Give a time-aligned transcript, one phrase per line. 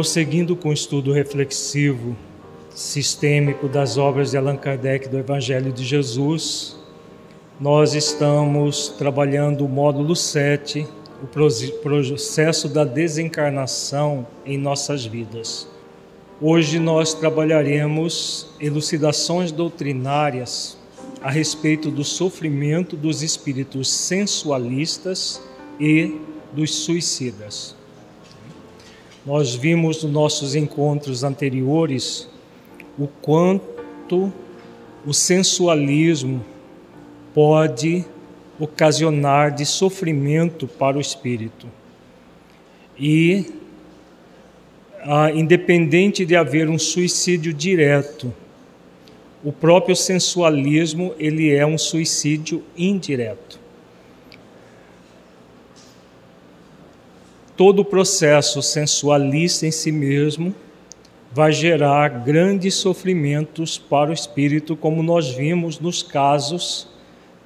[0.00, 2.16] Prosseguindo com o estudo reflexivo
[2.70, 6.74] sistêmico das obras de Allan Kardec do Evangelho de Jesus,
[7.60, 10.86] nós estamos trabalhando o módulo 7,
[11.22, 11.26] o
[11.82, 15.68] processo da desencarnação em nossas vidas.
[16.40, 20.78] Hoje nós trabalharemos elucidações doutrinárias
[21.20, 25.42] a respeito do sofrimento dos espíritos sensualistas
[25.78, 26.18] e
[26.54, 27.78] dos suicidas.
[29.24, 32.26] Nós vimos nos nossos encontros anteriores
[32.98, 34.32] o quanto
[35.06, 36.42] o sensualismo
[37.34, 38.04] pode
[38.58, 41.66] ocasionar de sofrimento para o espírito.
[42.98, 43.44] E,
[45.00, 48.32] ah, independente de haver um suicídio direto,
[49.44, 53.59] o próprio sensualismo ele é um suicídio indireto.
[57.60, 60.54] Todo o processo sensualista em si mesmo
[61.30, 66.88] vai gerar grandes sofrimentos para o espírito, como nós vimos nos casos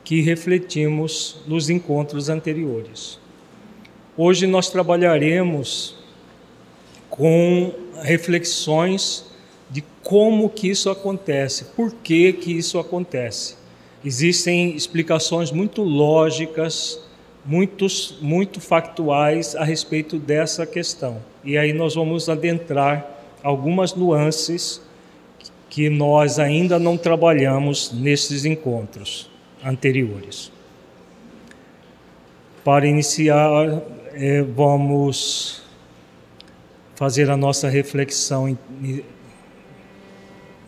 [0.04, 3.18] que refletimos nos encontros anteriores.
[4.16, 5.96] Hoje nós trabalharemos
[7.10, 9.24] com reflexões
[9.68, 13.56] de como que isso acontece, por que que isso acontece.
[14.04, 17.00] Existem explicações muito lógicas,
[17.44, 21.22] muitos, muito factuais a respeito dessa questão.
[21.44, 23.06] E aí nós vamos adentrar
[23.42, 24.80] algumas nuances
[25.68, 29.28] que nós ainda não trabalhamos nesses encontros
[29.64, 30.50] anteriores.
[32.64, 35.62] Para iniciar, é, vamos
[36.94, 38.56] fazer a nossa reflexão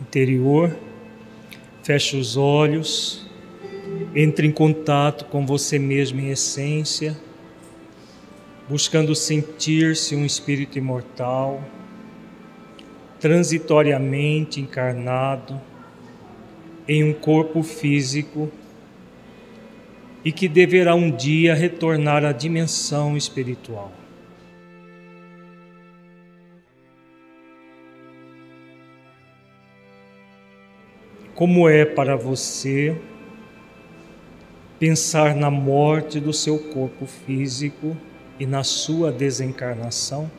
[0.01, 0.75] interior.
[1.83, 3.26] Feche os olhos,
[4.15, 7.17] entre em contato com você mesmo em essência,
[8.67, 11.63] buscando sentir-se um espírito imortal
[13.19, 15.59] transitoriamente encarnado
[16.87, 18.49] em um corpo físico
[20.23, 23.91] e que deverá um dia retornar à dimensão espiritual.
[31.33, 32.99] Como é para você
[34.79, 37.97] pensar na morte do seu corpo físico
[38.39, 40.29] e na sua desencarnação?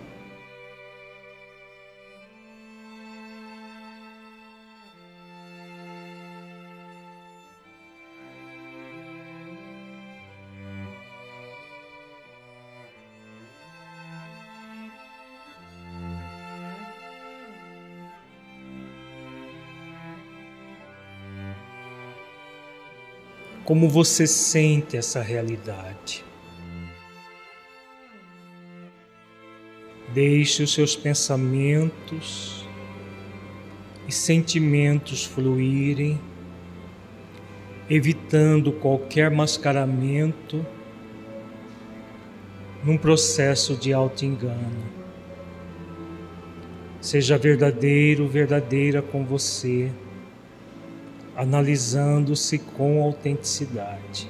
[23.68, 26.24] Como você sente essa realidade.
[30.14, 32.66] Deixe os seus pensamentos
[34.08, 36.18] e sentimentos fluírem,
[37.90, 40.64] evitando qualquer mascaramento
[42.82, 44.82] num processo de auto-engano.
[47.02, 49.92] Seja verdadeiro, verdadeira com você
[51.38, 54.28] analisando-se com autenticidade.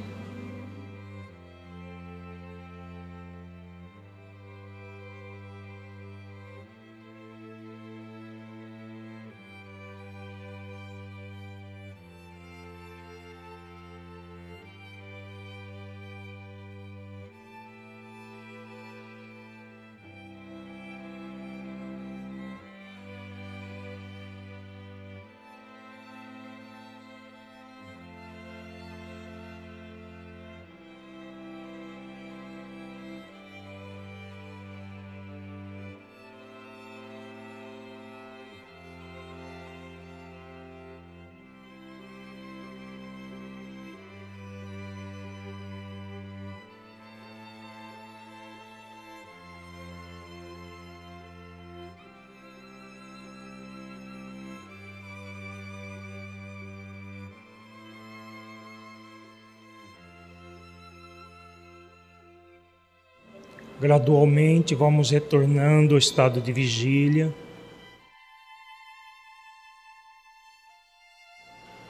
[63.80, 67.32] Gradualmente vamos retornando ao estado de vigília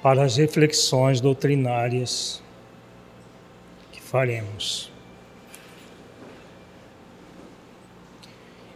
[0.03, 2.43] para as reflexões doutrinárias
[3.91, 4.93] que faremos.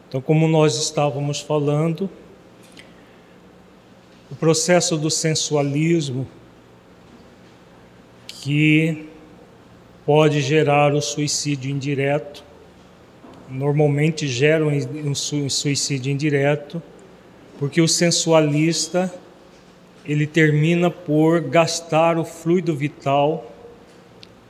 [0.08, 2.08] Então, como nós estávamos falando,
[4.30, 6.26] o processo do sensualismo
[8.26, 9.06] que
[10.06, 12.51] pode gerar o suicídio indireto
[13.52, 16.82] normalmente geram um suicídio indireto,
[17.58, 19.12] porque o sensualista
[20.04, 23.54] ele termina por gastar o fluido vital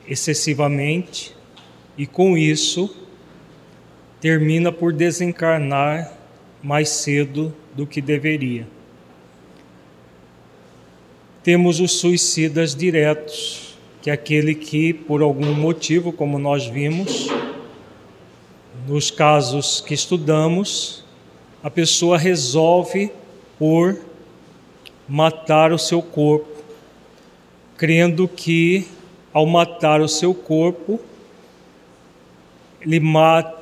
[0.09, 1.35] excessivamente
[1.99, 2.95] e com isso
[4.21, 6.13] termina por desencarnar
[6.63, 8.67] mais cedo do que deveria.
[11.43, 17.32] Temos os suicidas diretos, que é aquele que, por algum motivo, como nós vimos,
[18.93, 21.03] nos casos que estudamos,
[21.63, 23.11] a pessoa resolve
[23.59, 23.99] por
[25.09, 26.63] matar o seu corpo,
[27.79, 28.87] crendo que
[29.33, 31.01] ao matar o seu corpo,
[32.83, 33.01] ele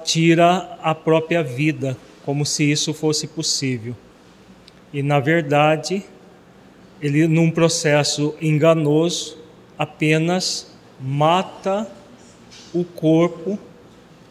[0.05, 3.97] tira a própria vida, como se isso fosse possível.
[4.93, 6.03] E na verdade,
[7.01, 9.39] ele num processo enganoso
[9.79, 11.89] apenas mata
[12.75, 13.57] o corpo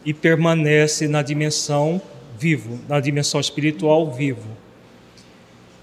[0.04, 2.00] e permanece na dimensão
[2.38, 4.48] vivo, na dimensão espiritual vivo.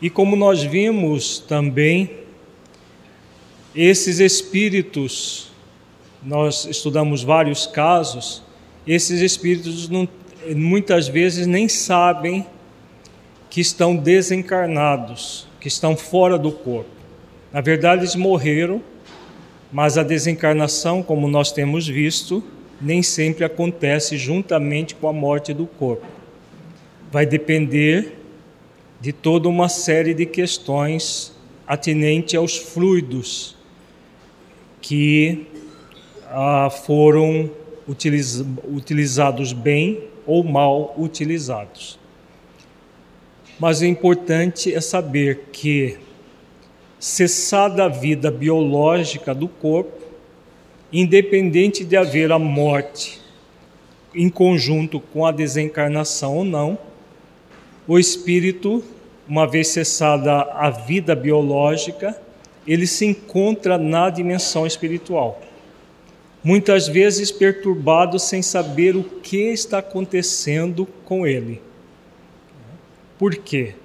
[0.02, 2.10] E como nós vimos também,
[3.76, 5.52] esses espíritos,
[6.24, 8.44] nós estudamos vários casos,
[8.88, 10.08] esses espíritos não,
[10.56, 12.46] muitas vezes nem sabem
[13.50, 16.90] que estão desencarnados, que estão fora do corpo.
[17.52, 18.82] Na verdade, eles morreram,
[19.72, 22.44] mas a desencarnação, como nós temos visto,
[22.82, 26.06] nem sempre acontece juntamente com a morte do corpo.
[27.12, 28.18] Vai depender
[29.00, 31.34] de toda uma série de questões
[31.66, 33.56] atinente aos fluidos
[34.82, 35.48] que
[36.30, 37.50] ah, foram
[37.88, 41.98] utiliz utilizados bem ou mal utilizados.
[43.60, 45.98] Mas o importante é saber que,
[47.00, 49.97] cessada a vida biológica do corpo,
[51.00, 53.22] independente de haver a morte
[54.16, 56.76] em conjunto com a desencarnação ou não,
[57.88, 58.84] o espírito,
[59.28, 62.20] uma vez cessada a vida biológica,
[62.66, 65.40] ele se encontra na dimensão espiritual.
[66.44, 71.62] Muitas vezes perturbado sem saber o que está acontecendo com ele.
[73.20, 73.76] Por quê?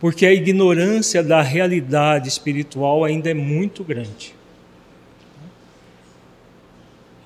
[0.00, 4.39] Porque a ignorância da realidade espiritual ainda é muito grande.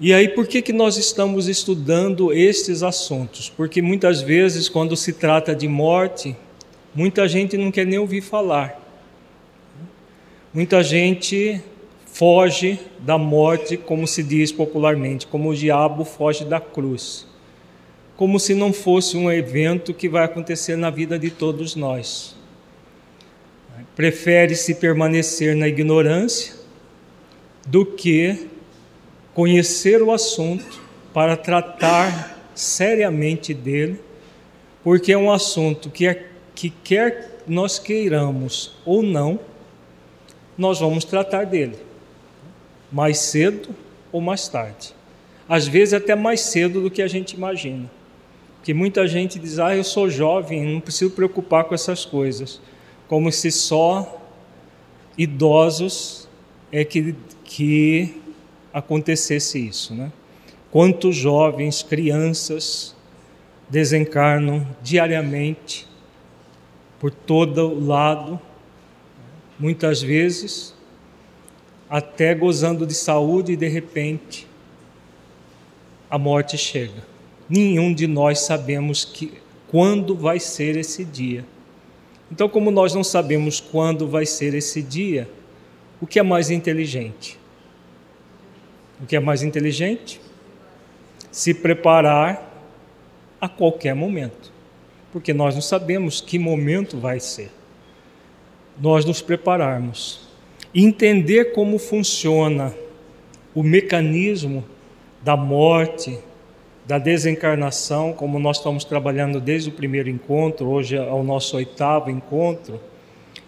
[0.00, 3.48] E aí, por que, que nós estamos estudando estes assuntos?
[3.48, 6.36] Porque muitas vezes, quando se trata de morte,
[6.94, 8.80] muita gente não quer nem ouvir falar.
[10.52, 11.60] Muita gente
[12.06, 17.26] foge da morte, como se diz popularmente, como o diabo foge da cruz
[18.16, 22.36] como se não fosse um evento que vai acontecer na vida de todos nós.
[23.96, 26.54] Prefere-se permanecer na ignorância
[27.66, 28.48] do que
[29.34, 30.80] conhecer o assunto
[31.12, 34.00] para tratar seriamente dele,
[34.82, 39.38] porque é um assunto que, é, que quer nós queiramos ou não,
[40.56, 41.76] nós vamos tratar dele,
[42.90, 43.70] mais cedo
[44.12, 44.94] ou mais tarde.
[45.48, 47.90] Às vezes até mais cedo do que a gente imagina
[48.62, 52.60] que muita gente diz: "Ah, eu sou jovem, não preciso preocupar com essas coisas",
[53.08, 54.22] como se só
[55.18, 56.28] idosos
[56.72, 58.23] é que que
[58.74, 60.12] acontecesse isso, né?
[60.72, 62.96] Quantos jovens, crianças
[63.68, 65.86] desencarnam diariamente
[66.98, 68.40] por todo lado,
[69.56, 70.74] muitas vezes
[71.88, 74.48] até gozando de saúde e de repente
[76.10, 77.04] a morte chega.
[77.48, 79.34] Nenhum de nós sabemos que
[79.68, 81.44] quando vai ser esse dia.
[82.32, 85.28] Então, como nós não sabemos quando vai ser esse dia,
[86.00, 87.38] o que é mais inteligente?
[89.04, 90.18] O que é mais inteligente?
[91.30, 92.50] Se preparar
[93.38, 94.50] a qualquer momento,
[95.12, 97.50] porque nós não sabemos que momento vai ser.
[98.80, 100.26] Nós nos prepararmos,
[100.74, 102.74] entender como funciona
[103.54, 104.64] o mecanismo
[105.22, 106.18] da morte,
[106.86, 112.08] da desencarnação, como nós estamos trabalhando desde o primeiro encontro, hoje é o nosso oitavo
[112.08, 112.80] encontro,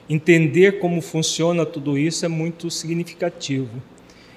[0.06, 3.80] entender como funciona tudo isso é muito significativo.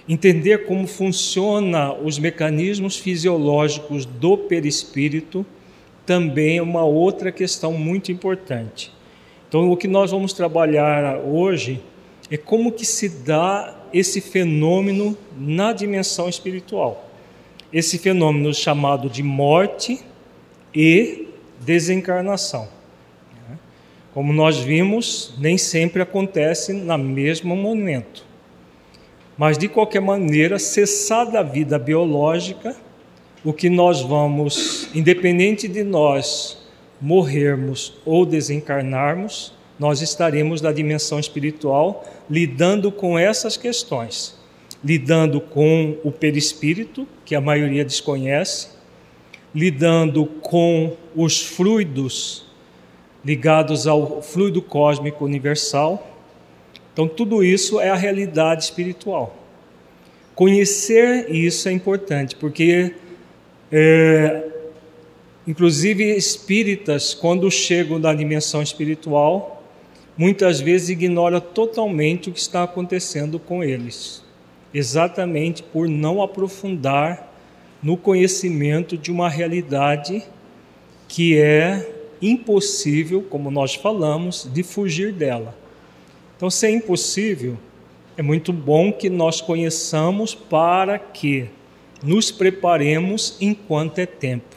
[0.10, 5.46] Entender como funciona os mecanismos fisiológicos do perispírito
[6.06, 8.92] também é uma outra questão muito importante.
[9.48, 11.80] Então, o que nós vamos trabalhar hoje
[12.32, 17.10] é como que se dá esse fenômeno na dimensão espiritual
[17.72, 20.00] esse fenômeno chamado de morte
[20.74, 21.28] e
[21.62, 22.68] desencarnação.
[24.14, 28.26] Como nós vimos, nem sempre acontece no mesmo momento.
[29.40, 32.76] Mas, de qualquer maneira, cessada a vida biológica,
[33.42, 36.58] o que nós vamos independente de nós
[37.00, 44.38] morrermos ou desencarnarmos, nós estaremos na dimensão espiritual lidando com essas questões,
[44.84, 48.68] lidando com o perispírito, que a maioria desconhece,
[49.56, 52.46] lidando com os fluidos
[53.24, 56.09] ligados ao fluido cósmico universal.
[56.94, 59.36] Então, tudo isso é a realidade espiritual.
[60.36, 62.94] Conhecer isso é importante, porque,
[63.72, 64.44] é,
[65.46, 69.64] inclusive, espíritas, quando chegam na dimensão espiritual,
[70.18, 74.24] muitas vezes ignoram totalmente o que está acontecendo com eles,
[74.74, 77.34] exatamente por não aprofundar
[77.82, 80.24] no conhecimento de uma realidade
[81.08, 81.90] que é
[82.22, 85.58] impossível, como nós falamos, de fugir dela.
[86.40, 87.58] Então, se é impossível,
[88.16, 91.50] é muito bom que nós conheçamos para que
[92.02, 94.56] nos preparemos enquanto é tempo.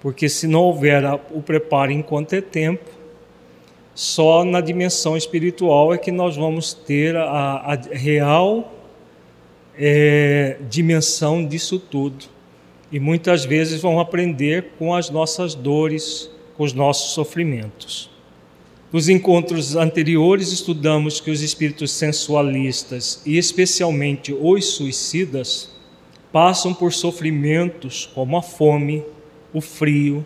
[0.00, 2.88] Porque se não houver o preparo enquanto é tempo,
[3.92, 8.72] só na dimensão espiritual é que nós vamos ter a, a real
[9.76, 12.26] é, dimensão disso tudo.
[12.92, 18.13] E muitas vezes vão aprender com as nossas dores, com os nossos sofrimentos.
[18.94, 25.68] Nos encontros anteriores, estudamos que os espíritos sensualistas, e especialmente os suicidas,
[26.30, 29.04] passam por sofrimentos como a fome,
[29.52, 30.24] o frio,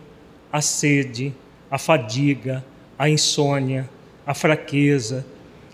[0.53, 1.33] a sede,
[1.71, 2.63] a fadiga,
[2.99, 3.89] a insônia,
[4.27, 5.25] a fraqueza,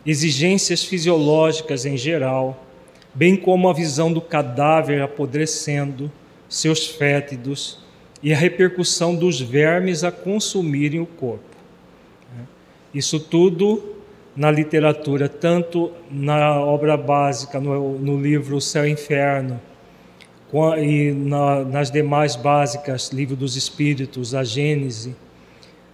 [0.07, 2.65] exigências fisiológicas em geral,
[3.13, 6.13] bem como a visão do cadáver apodrecendo,
[6.49, 7.81] seus fétidos
[8.23, 11.54] e a repercussão dos vermes a consumirem o corpo.
[12.95, 13.83] Isso tudo
[14.37, 19.61] na literatura, tanto na obra básica, no, no livro Céu e Inferno,
[20.79, 25.17] e na, nas demais básicas, Livro dos Espíritos, a Gênese,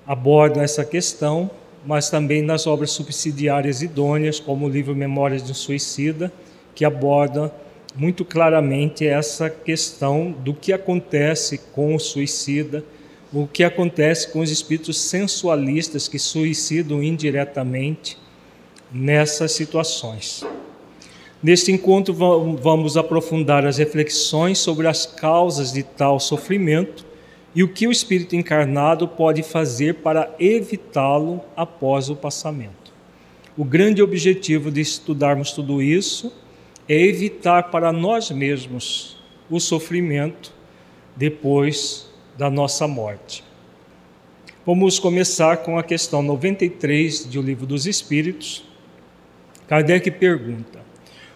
[0.06, 1.50] abordam essa questão,
[1.86, 6.30] mas também nas obras subsidiárias idôneas, como o livro Memórias de um Suicida,
[6.74, 7.50] que aborda
[7.96, 12.84] muito claramente essa questão do que acontece com o suicida,
[13.32, 18.18] o que acontece com os espíritos sensualistas que suicidam indiretamente
[18.92, 20.44] nessas situações.
[21.42, 27.06] Neste encontro, vamos aprofundar as reflexões sobre as causas de tal sofrimento
[27.54, 32.92] e o que o espírito encarnado pode fazer para evitá-lo após o passamento.
[33.56, 36.32] O grande objetivo de estudarmos tudo isso
[36.88, 39.16] é evitar para nós mesmos
[39.48, 40.52] o sofrimento
[41.16, 42.09] depois
[42.40, 43.44] da nossa morte.
[44.64, 48.64] Vamos começar com a questão 93 do Livro dos Espíritos.
[49.68, 50.80] Kardec pergunta: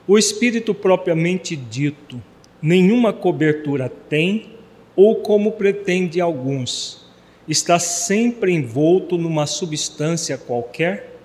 [0.09, 2.23] O espírito propriamente dito
[2.63, 4.55] nenhuma cobertura tem,
[4.97, 7.07] ou como pretende alguns,
[7.47, 11.19] está sempre envolto numa substância qualquer?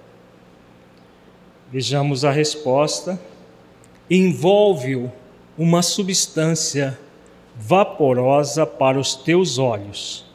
[1.71, 3.17] Vejamos a resposta
[4.09, 5.09] envolve-o
[5.57, 6.99] uma substância
[7.61, 10.25] vaporosa para os teus olhos,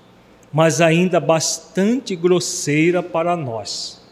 [0.52, 4.04] mas ainda bastante grosseira para nós.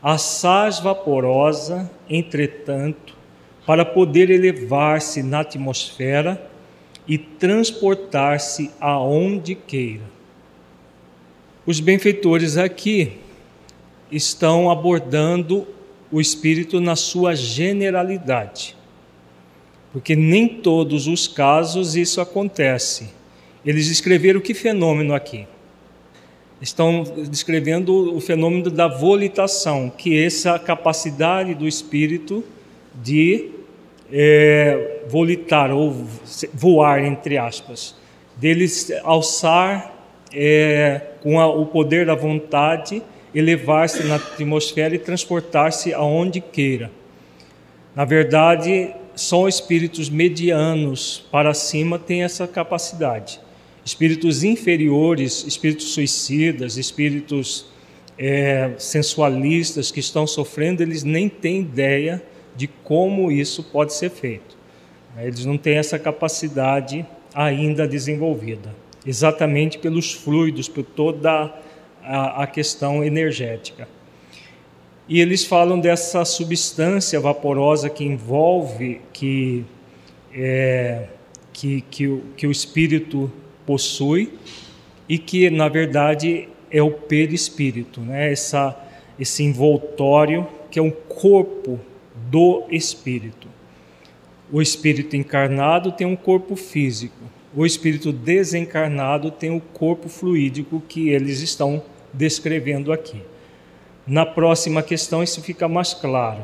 [0.00, 3.16] Assaz vaporosa, entretanto,
[3.66, 6.40] para poder elevar-se na atmosfera
[7.08, 10.04] e transportar-se aonde queira.
[11.66, 13.18] Os benfeitores aqui
[14.10, 15.66] estão abordando
[16.10, 18.77] o espírito na sua generalidade
[19.92, 23.10] porque nem todos os casos isso acontece.
[23.64, 25.46] Eles descreveram que fenômeno aqui?
[26.60, 32.44] Estão descrevendo o fenômeno da volitação, que é essa capacidade do espírito
[32.94, 33.50] de
[34.12, 36.04] é, volitar ou
[36.52, 37.94] voar, entre aspas,
[38.36, 39.94] deles alçar
[40.32, 43.02] é, com a, o poder da vontade,
[43.34, 46.90] elevar-se na atmosfera e transportar-se aonde queira.
[47.94, 53.40] Na verdade, só espíritos medianos para cima têm essa capacidade.
[53.84, 57.66] Espíritos inferiores, espíritos suicidas, espíritos
[58.16, 62.22] é, sensualistas que estão sofrendo, eles nem têm ideia
[62.54, 64.56] de como isso pode ser feito.
[65.16, 68.74] Eles não têm essa capacidade ainda desenvolvida,
[69.06, 71.52] exatamente pelos fluidos, por toda
[72.02, 73.88] a, a questão energética.
[75.08, 79.64] E eles falam dessa substância vaporosa que envolve, que,
[80.34, 81.06] é,
[81.52, 83.32] que, que, o, que o espírito
[83.64, 84.34] possui
[85.08, 88.30] e que, na verdade, é o perispírito, né?
[88.30, 88.78] Essa,
[89.18, 91.80] esse envoltório que é um corpo
[92.30, 93.48] do espírito.
[94.52, 97.16] O espírito encarnado tem um corpo físico,
[97.56, 103.22] o espírito desencarnado tem o corpo fluídico que eles estão descrevendo aqui.
[104.08, 106.42] Na próxima questão isso fica mais claro.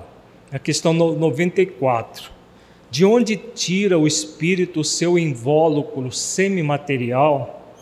[0.52, 2.30] A questão 94.
[2.90, 7.72] De onde tira o espírito o seu invólucro semimaterial?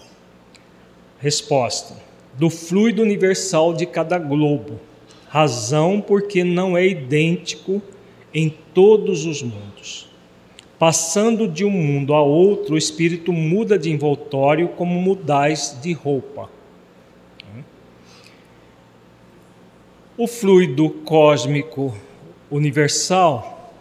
[1.18, 1.96] Resposta:
[2.38, 4.78] do fluido universal de cada globo.
[5.28, 7.82] Razão porque não é idêntico
[8.32, 10.08] em todos os mundos.
[10.78, 16.48] Passando de um mundo a outro, o espírito muda de envoltório como mudais de roupa.
[20.22, 21.92] O fluido cósmico
[22.48, 23.74] universal,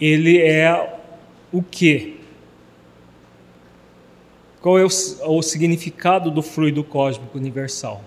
[0.00, 0.98] ele é
[1.52, 2.18] o que?
[4.60, 8.02] Qual é o, o, significado do fluido cósmico universal?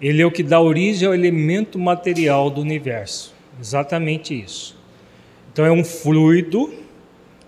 [0.00, 3.34] Ele é o que dá origem ao elemento material do universo.
[3.60, 4.74] Exatamente isso.
[5.52, 6.72] Então é um fluido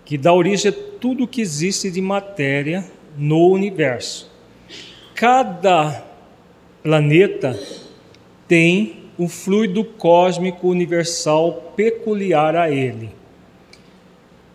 [0.05, 2.85] que dá origem a tudo que existe de matéria
[3.17, 4.31] no universo.
[5.15, 6.05] Cada
[6.83, 7.59] planeta
[8.47, 13.09] tem o fluido cósmico universal peculiar a ele.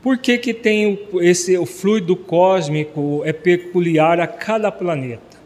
[0.02, 5.38] Por que, que tem esse o fluido cósmico é peculiar a cada planeta?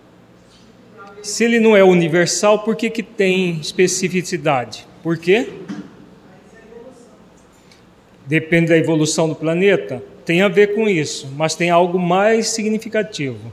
[1.23, 4.87] Se ele não é universal, por que, que tem especificidade?
[5.03, 5.49] Por quê?
[8.27, 10.03] Depende da evolução do planeta?
[10.25, 13.53] Tem a ver com isso, mas tem algo mais significativo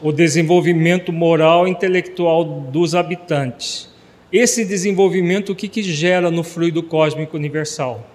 [0.00, 3.88] o desenvolvimento moral e intelectual dos habitantes.
[4.32, 8.06] Esse desenvolvimento, o que, que gera no fluido cósmico universal?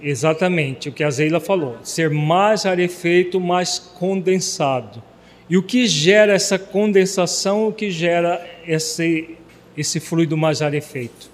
[0.00, 5.02] Exatamente, o que a Zeila falou, ser mais rarefeito, mais condensado.
[5.50, 9.36] E o que gera essa condensação, o que gera esse,
[9.76, 11.30] esse fluido mais rarefeito?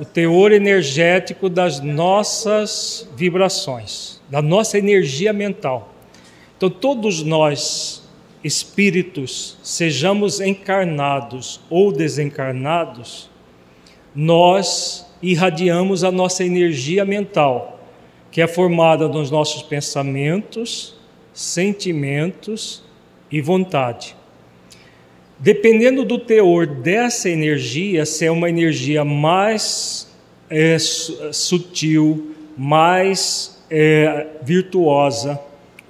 [0.00, 5.91] O teor energético das nossas vibrações, da nossa energia mental.
[6.62, 8.08] Então, todos nós,
[8.44, 13.28] espíritos, sejamos encarnados ou desencarnados,
[14.14, 17.80] nós irradiamos a nossa energia mental,
[18.30, 20.94] que é formada nos nossos pensamentos,
[21.34, 22.84] sentimentos
[23.28, 24.14] e vontade.
[25.40, 30.08] Dependendo do teor dessa energia, se é uma energia mais
[30.48, 35.40] é, sutil, mais é, virtuosa,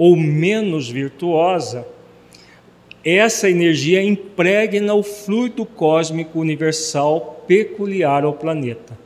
[0.03, 1.87] ou menos virtuosa,
[3.05, 8.99] essa energia impregna o fluido cósmico universal peculiar ao planeta.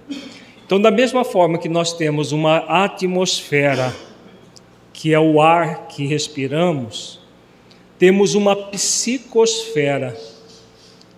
[0.64, 3.94] Então, da mesma forma que nós temos uma atmosfera,
[4.90, 7.20] que é o ar que respiramos,
[7.98, 10.16] temos uma psicosfera,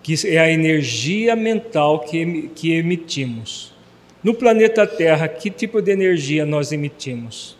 [0.03, 3.73] que é a energia mental que, que emitimos.
[4.21, 7.55] No planeta Terra, que tipo de energia nós emitimos?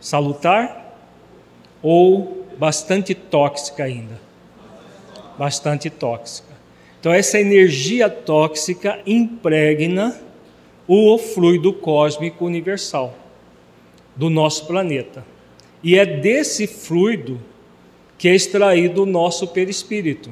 [0.00, 0.85] Salutar?
[1.82, 4.20] Ou bastante tóxica ainda.
[5.38, 6.54] Bastante tóxica.
[6.98, 10.18] Então, essa energia tóxica impregna
[10.88, 13.16] o fluido cósmico universal
[14.14, 15.24] do nosso planeta.
[15.82, 17.40] E é desse fluido
[18.18, 20.30] que é extraído o nosso perispírito.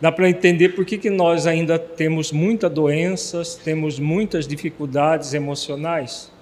[0.00, 6.32] Dá para entender por que, que nós ainda temos muitas doenças, temos muitas dificuldades emocionais?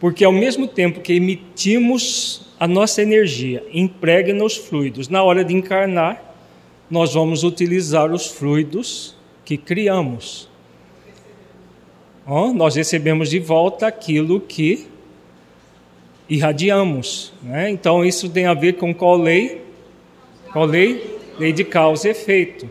[0.00, 5.54] Porque ao mesmo tempo que emitimos a nossa energia, impregna os fluidos, na hora de
[5.54, 6.34] encarnar,
[6.90, 10.48] nós vamos utilizar os fluidos que criamos.
[12.26, 14.86] Oh, nós recebemos de volta aquilo que
[16.28, 17.32] irradiamos.
[17.42, 17.70] Né?
[17.70, 19.62] Então, isso tem a ver com qual lei?
[20.52, 21.18] Qual lei?
[21.38, 22.70] Lei de causa e efeito.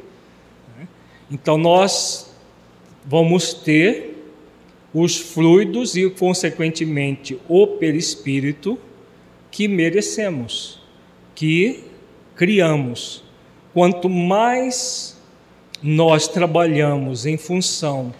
[1.31, 2.33] Então, nós
[3.05, 4.09] vamos ter
[4.93, 8.80] os fluidos e, consequentemente, o perispírito
[9.52, 10.80] que merecemos,
[11.36, 11.84] que
[12.36, 13.23] criamos.
[13.73, 15.17] Quanto mais
[15.82, 18.13] nós trabalhamos em função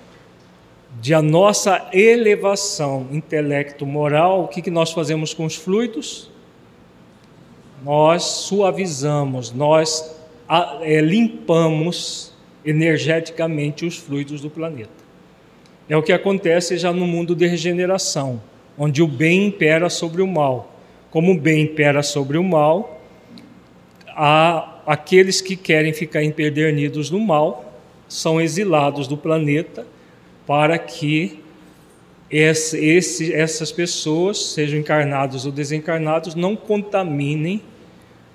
[1.02, 6.30] de a nossa elevação intelecto-moral, o que, que nós fazemos com os fluidos?
[7.84, 10.16] Nós suavizamos, nós
[10.82, 12.34] é, limpamos
[12.66, 14.99] energeticamente os fluidos do planeta.
[15.90, 18.40] É o que acontece já no mundo de regeneração,
[18.78, 20.80] onde o bem impera sobre o mal.
[21.10, 23.02] Como o bem impera sobre o mal,
[24.10, 27.74] há aqueles que querem ficar empedernidos no mal
[28.08, 29.86] são exilados do planeta
[30.46, 31.40] para que
[32.30, 37.64] esse, esse, essas pessoas, sejam encarnados ou desencarnados, não contaminem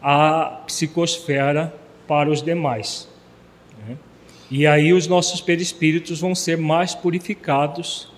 [0.03, 1.73] a psicosfera
[2.09, 3.09] para os demais.
[4.51, 8.13] E aí os nossos perispíritos vão ser mais purificados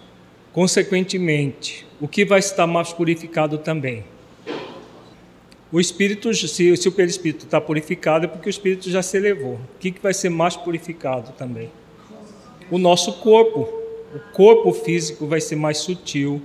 [0.56, 4.02] Consequentemente, o que vai estar mais purificado também?
[5.70, 9.56] O espírito, se, se o perispírito está purificado, é porque o espírito já se elevou.
[9.56, 11.70] O que, que vai ser mais purificado também?
[12.70, 13.68] O nosso corpo.
[14.14, 16.40] O corpo físico vai ser mais sutil.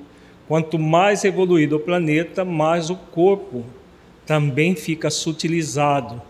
[0.46, 3.64] Quanto mais evoluído o planeta, mais o corpo
[4.26, 6.22] também fica sutilizado.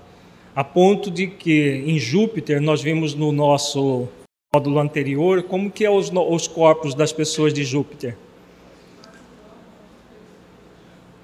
[0.55, 4.07] A ponto de que em Júpiter, nós vimos no nosso
[4.53, 8.17] módulo anterior, como que é os, os corpos das pessoas de Júpiter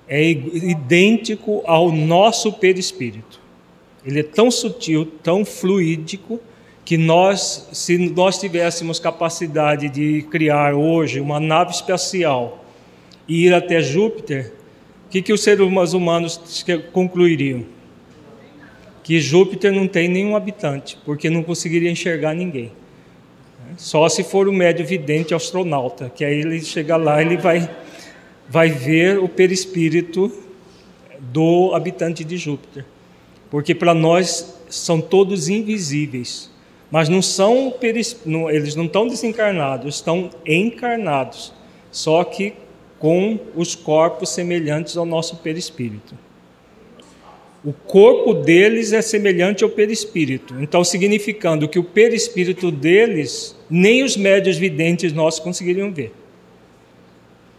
[0.07, 3.39] é idêntico ao nosso perispírito.
[4.05, 6.39] Ele é tão sutil, tão fluídico,
[6.85, 12.63] que nós, se nós tivéssemos capacidade de criar hoje uma nave espacial
[13.27, 14.53] e ir até Júpiter,
[15.05, 16.63] o que, que os seres humanos
[16.93, 17.65] concluiriam?
[19.07, 22.73] Que Júpiter não tem nenhum habitante, porque não conseguiria enxergar ninguém.
[23.77, 27.69] Só se for o médio vidente astronauta, que aí ele chega lá, ele vai
[28.49, 30.29] vai ver o perispírito
[31.21, 32.83] do habitante de Júpiter.
[33.49, 36.51] Porque para nós são todos invisíveis,
[36.91, 41.53] mas não são eles não estão desencarnados, estão encarnados,
[41.93, 42.55] só que
[42.99, 46.26] com os corpos semelhantes ao nosso perispírito.
[47.67, 54.15] O corpo deles é semelhante ao perispírito, então significando que o perispírito deles nem os
[54.15, 56.13] médios videntes nós conseguiriam ver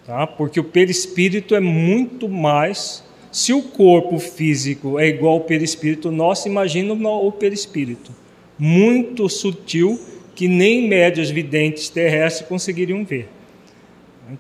[0.09, 0.27] tá?
[0.27, 3.05] porque o perispírito é muito mais.
[3.31, 8.11] Se o corpo físico é igual ao perispírito, nós imaginamos o perispírito,
[8.59, 10.01] muito sutil,
[10.35, 13.29] que nem médios videntes terrestres conseguiriam ver.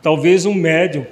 [0.02, 1.04] Talvez um médium,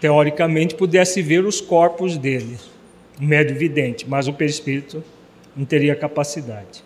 [0.00, 2.73] teoricamente, pudesse ver os corpos dele, um
[3.20, 5.02] médio vidente, mas o perispírito
[5.56, 6.82] não teria capacidade.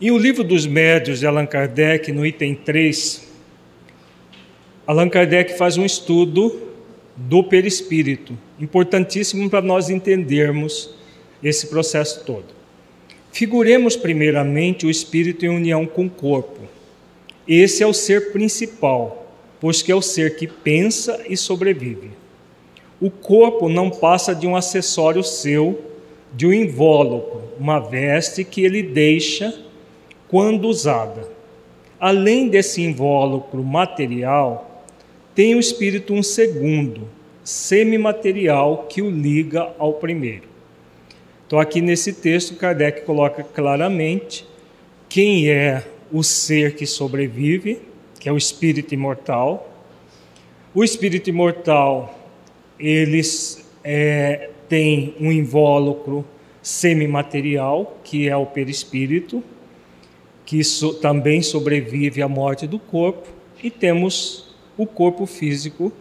[0.00, 3.28] Em O Livro dos Médios de Allan Kardec, no item 3,
[4.86, 6.60] Allan Kardec faz um estudo
[7.16, 10.94] do perispírito, importantíssimo para nós entendermos
[11.42, 12.46] esse processo todo.
[13.30, 16.60] Figuremos primeiramente o espírito em união com o corpo.
[17.46, 22.10] Esse é o ser principal, pois que é o ser que pensa e sobrevive.
[23.02, 25.82] O corpo não passa de um acessório seu,
[26.32, 29.60] de um invólucro, uma veste que ele deixa
[30.28, 31.28] quando usada.
[31.98, 34.84] Além desse invólucro material,
[35.34, 37.08] tem o espírito um segundo,
[37.42, 40.44] semimaterial, que o liga ao primeiro.
[41.44, 44.46] Então, aqui nesse texto, Kardec coloca claramente
[45.08, 47.82] quem é o ser que sobrevive,
[48.20, 49.68] que é o espírito imortal.
[50.72, 52.21] O espírito imortal,
[52.82, 56.24] eles é, tem um invólucro
[56.60, 59.42] semimaterial, que é o perispírito,
[60.44, 63.28] que so, também sobrevive à morte do corpo,
[63.62, 65.92] e temos o corpo físico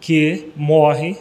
[0.00, 1.18] que morre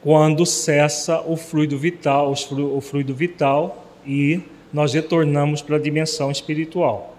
[0.00, 4.40] quando cessa o fluido vital, o fluido vital e
[4.72, 7.16] nós retornamos para a dimensão espiritual.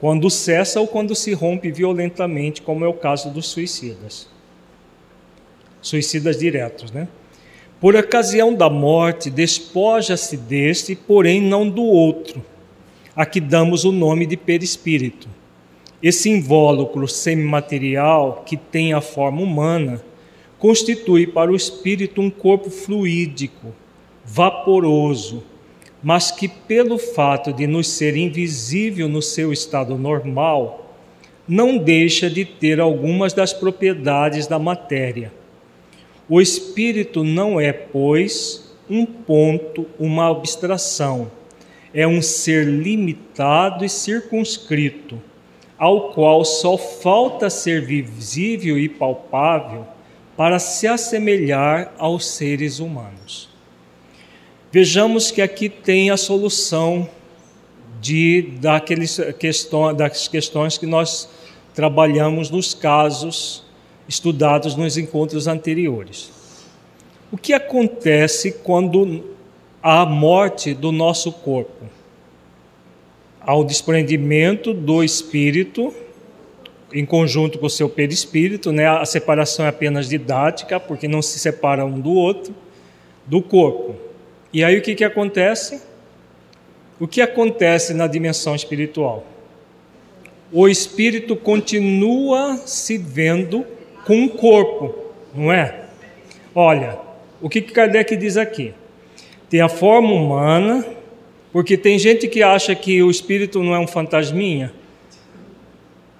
[0.00, 4.28] Quando cessa ou quando se rompe violentamente, como é o caso dos suicidas.
[5.80, 7.08] Suicidas diretos, né?
[7.80, 12.44] Por ocasião da morte, despoja-se deste, porém não do outro,
[13.14, 15.28] a que damos o nome de perispírito
[16.02, 20.02] esse invólucro semimaterial, que tem a forma humana,
[20.58, 23.74] constitui para o espírito um corpo fluídico,
[24.24, 25.42] vaporoso,
[26.02, 30.94] mas que, pelo fato de nos ser invisível no seu estado normal,
[31.48, 35.32] não deixa de ter algumas das propriedades da matéria.
[36.28, 41.30] O espírito não é, pois, um ponto, uma abstração,
[41.94, 45.20] é um ser limitado e circunscrito
[45.78, 49.86] ao qual só falta ser visível e palpável
[50.36, 53.48] para se assemelhar aos seres humanos.
[54.70, 57.08] Vejamos que aqui tem a solução
[58.00, 61.28] de daqueles questão, das questões que nós
[61.74, 63.64] trabalhamos nos casos
[64.08, 66.32] estudados nos encontros anteriores.
[67.30, 69.36] O que acontece quando
[69.82, 71.98] há morte do nosso corpo?
[73.48, 75.94] ao desprendimento do espírito
[76.92, 78.86] em conjunto com o seu perispírito, né?
[78.86, 82.54] A separação é apenas didática, porque não se separa um do outro,
[83.24, 83.96] do corpo.
[84.52, 85.80] E aí o que, que acontece?
[87.00, 89.26] O que acontece na dimensão espiritual?
[90.52, 93.64] O espírito continua se vendo
[94.08, 94.94] com o corpo,
[95.34, 95.82] não é?
[96.54, 96.98] Olha,
[97.42, 98.72] o que, Kardec diz aqui?
[99.50, 100.82] Tem a forma humana,
[101.52, 104.72] porque tem gente que acha que o espírito não é um fantasminha.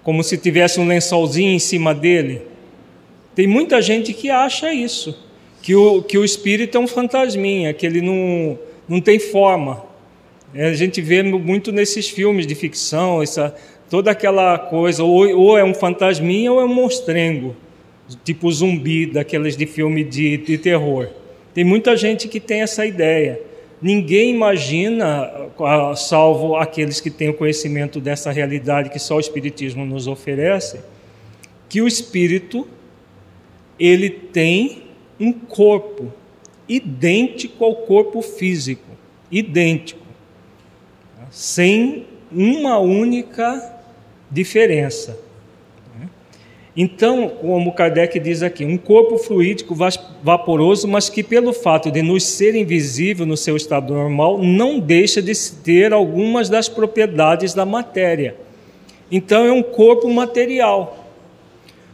[0.02, 2.42] como se tivesse um lençolzinho em cima dele.
[3.34, 5.18] Tem muita gente que acha isso,
[5.62, 9.82] que o, que o espírito é um fantasminha, que ele não, não tem forma.
[10.54, 13.54] É, a gente vê muito nesses filmes de ficção, essa,
[13.88, 17.56] toda aquela coisa, ou, ou é um fantasminha ou é um monstrengo,
[18.24, 21.08] tipo zumbi, daqueles de filme de, de terror.
[21.54, 23.40] Tem muita gente que tem essa ideia.
[23.80, 25.30] Ninguém imagina,
[25.96, 30.80] salvo aqueles que têm o conhecimento dessa realidade que só o Espiritismo nos oferece,
[31.68, 32.66] que o Espírito
[33.78, 34.84] ele tem
[35.20, 36.12] um corpo
[36.68, 38.88] idêntico ao corpo físico,
[39.30, 40.06] idêntico,
[41.30, 43.80] sem uma única
[44.30, 45.27] diferença.
[46.80, 49.74] Então, como Kardec diz aqui, um corpo fluídico
[50.22, 55.20] vaporoso, mas que pelo fato de nos ser invisível no seu estado normal, não deixa
[55.20, 55.32] de
[55.64, 58.36] ter algumas das propriedades da matéria.
[59.10, 61.04] Então, é um corpo material.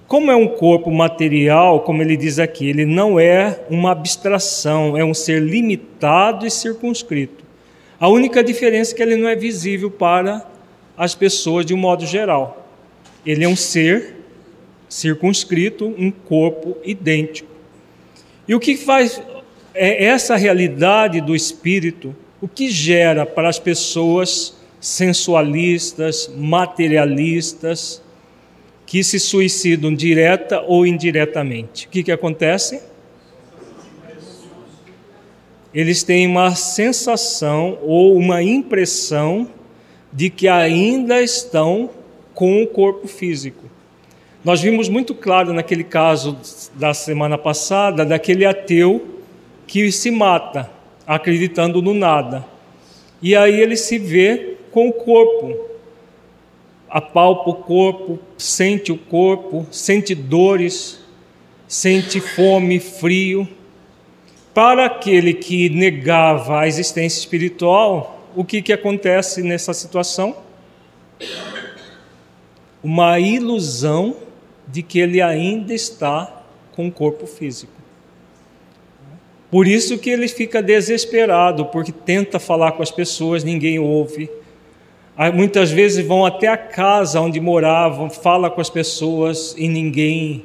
[0.07, 5.03] Como é um corpo material, como ele diz aqui, ele não é uma abstração, é
[5.03, 7.43] um ser limitado e circunscrito.
[7.99, 10.47] A única diferença é que ele não é visível para
[10.95, 12.69] as pessoas de um modo geral.
[13.25, 14.14] Ele é um ser
[14.95, 17.51] circunscrito, um corpo idêntico.
[18.47, 19.21] E o que faz
[19.75, 28.01] é essa realidade do espírito, o que gera para as pessoas sensualistas, materialistas,
[28.87, 31.89] que se suicidam direta ou indiretamente.
[31.89, 32.81] O que, que acontece?
[35.75, 39.51] Eles têm uma sensação ou uma impressão
[40.13, 41.91] de que ainda estão
[42.33, 43.74] com o corpo físico.
[44.45, 46.37] Nós vimos muito claro naquele caso
[46.75, 49.23] da semana passada, daquele ateu
[49.67, 50.71] que se mata
[51.07, 52.45] acreditando no nada.
[53.23, 55.57] E aí ele se vê com o corpo,
[56.91, 61.01] apalpa o corpo, sente o corpo, sente dores,
[61.67, 63.49] sente fome, frio.
[64.53, 70.37] Para aquele que negava a existência espiritual, o que, que acontece nessa situação?
[72.83, 74.24] Uma ilusão
[74.67, 77.73] de que ele ainda está com o corpo físico.
[79.51, 84.29] Por isso que ele fica desesperado, porque tenta falar com as pessoas, ninguém ouve.
[85.33, 90.45] Muitas vezes vão até a casa onde moravam, fala com as pessoas e ninguém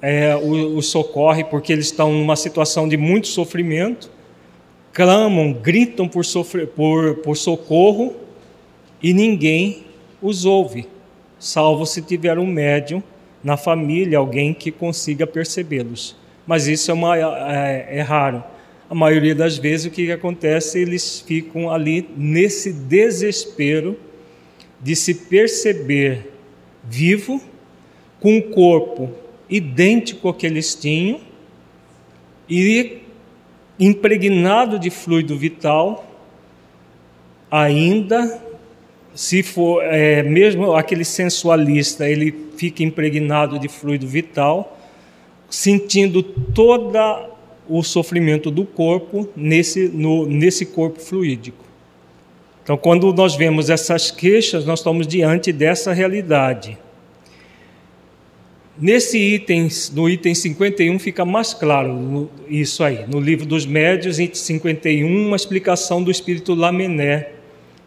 [0.00, 4.08] é, o, o socorre, porque eles estão numa situação de muito sofrimento,
[4.92, 6.24] clamam, gritam por,
[6.76, 8.14] por, por socorro
[9.02, 9.84] e ninguém
[10.22, 10.86] os ouve,
[11.38, 13.02] salvo se tiver um médium
[13.42, 16.16] na família alguém que consiga percebê-los.
[16.46, 18.42] Mas isso é, uma, é, é raro.
[18.88, 23.96] A maioria das vezes o que acontece, eles ficam ali nesse desespero
[24.80, 26.32] de se perceber
[26.82, 27.40] vivo,
[28.18, 29.10] com um corpo
[29.48, 31.20] idêntico ao que eles tinham
[32.48, 32.98] e
[33.78, 36.06] impregnado de fluido vital,
[37.50, 38.49] ainda
[39.14, 44.78] se for é, mesmo aquele sensualista, ele fica impregnado de fluido vital,
[45.48, 46.98] sentindo todo
[47.68, 51.64] o sofrimento do corpo nesse, no, nesse corpo fluídico.
[52.62, 56.78] Então, quando nós vemos essas queixas, nós estamos diante dessa realidade.
[58.78, 63.04] Nesse item, no item 51, fica mais claro isso aí.
[63.06, 67.39] No livro dos Médios, item 51, uma explicação do espírito Lamené,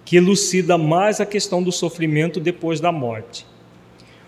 [0.06, 3.46] que elucida mais a questão do sofrimento depois da morte.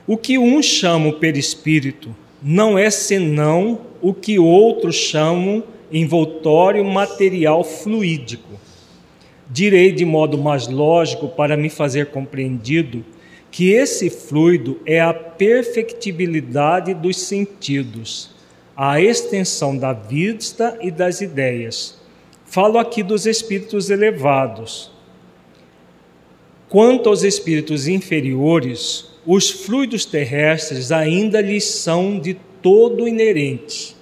[0.07, 8.59] O que uns chamam perispírito não é senão o que outros chamam envoltório material fluídico.
[9.49, 13.03] Direi de modo mais lógico para me fazer compreendido
[13.51, 18.31] que esse fluido é a perfectibilidade dos sentidos,
[18.75, 21.97] a extensão da vista e das ideias.
[22.45, 24.94] Falo aqui dos espíritos elevados
[26.75, 33.95] Quanto aos espíritos inferiores, os fluidos terrestres ainda lhes são de todo inerentes.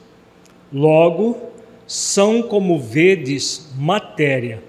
[0.74, 1.38] Logo,
[1.86, 4.60] são como vedes matéria.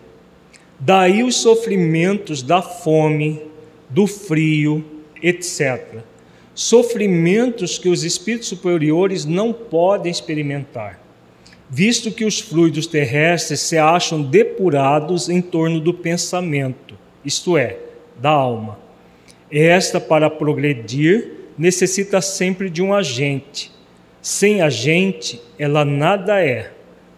[0.79, 3.41] Daí os sofrimentos da fome,
[3.89, 4.85] do frio,
[5.23, 6.01] etc.
[6.55, 11.03] Sofrimentos que os espíritos superiores não podem experimentar,
[11.71, 17.79] visto que os fluidos terrestres se acham depurados em torno do pensamento, isto é,
[18.17, 18.79] da alma.
[19.51, 23.73] Esta, para progredir, necessita sempre de um agente.
[24.21, 26.73] Sem agente, ela nada é.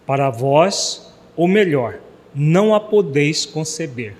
[0.05, 1.99] Para vós, ou melhor,
[2.33, 4.13] não a podeis conceber.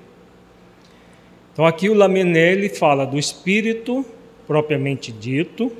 [1.53, 4.05] Então aqui o Lamenelli fala do espírito
[4.47, 5.71] propriamente dito,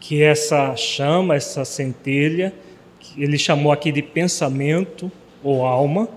[0.00, 2.52] que essa chama, essa centelha,
[2.98, 5.10] que ele chamou aqui de pensamento
[5.42, 6.08] ou alma,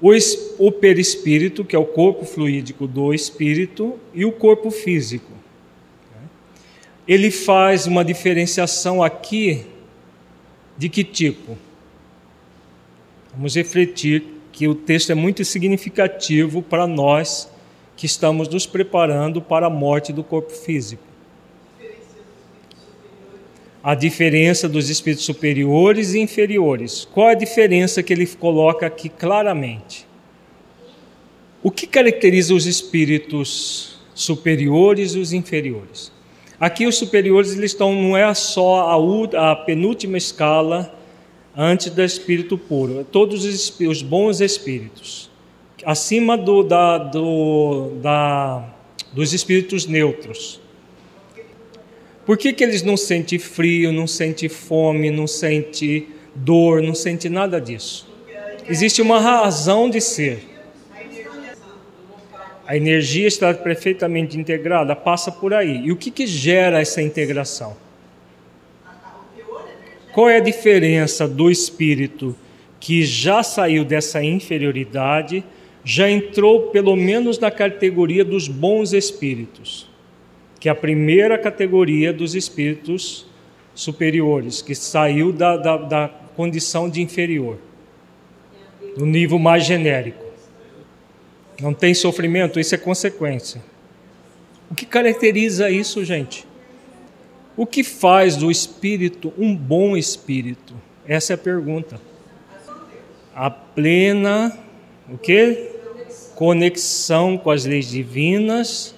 [0.00, 0.10] o,
[0.58, 5.30] o perispírito, que é o corpo fluídico do espírito, e o corpo físico.
[7.06, 9.66] Ele faz uma diferenciação aqui
[10.76, 11.58] de que tipo?
[13.34, 17.50] Vamos refletir que o texto é muito significativo para nós
[17.96, 21.09] que estamos nos preparando para a morte do corpo físico.
[23.82, 27.08] A diferença dos espíritos superiores e inferiores.
[27.12, 30.06] Qual a diferença que ele coloca aqui claramente?
[31.62, 36.12] O que caracteriza os espíritos superiores e os inferiores?
[36.58, 40.94] Aqui os superiores eles estão não é só a, a penúltima escala
[41.56, 45.30] antes do espírito puro, é todos os, os bons espíritos,
[45.84, 48.64] acima do, da, do, da,
[49.12, 50.59] dos espíritos neutros.
[52.24, 57.30] Por que, que eles não sentem frio, não sentem fome, não sentem dor, não sentem
[57.30, 58.08] nada disso?
[58.68, 60.46] Existe uma razão de ser.
[62.66, 65.86] A energia está perfeitamente integrada, passa por aí.
[65.86, 67.76] E o que, que gera essa integração?
[70.12, 72.36] Qual é a diferença do espírito
[72.78, 75.44] que já saiu dessa inferioridade,
[75.84, 79.89] já entrou pelo menos na categoria dos bons espíritos,
[80.60, 83.26] que é a primeira categoria dos espíritos
[83.74, 87.58] superiores, que saiu da, da, da condição de inferior,
[88.94, 90.22] do nível mais genérico.
[91.60, 93.62] Não tem sofrimento, isso é consequência.
[94.70, 96.46] O que caracteriza isso, gente?
[97.56, 100.74] O que faz do espírito um bom espírito?
[101.06, 102.00] Essa é a pergunta.
[103.34, 104.56] A plena,
[105.08, 105.70] o que?
[106.34, 108.94] Conexão com as leis divinas,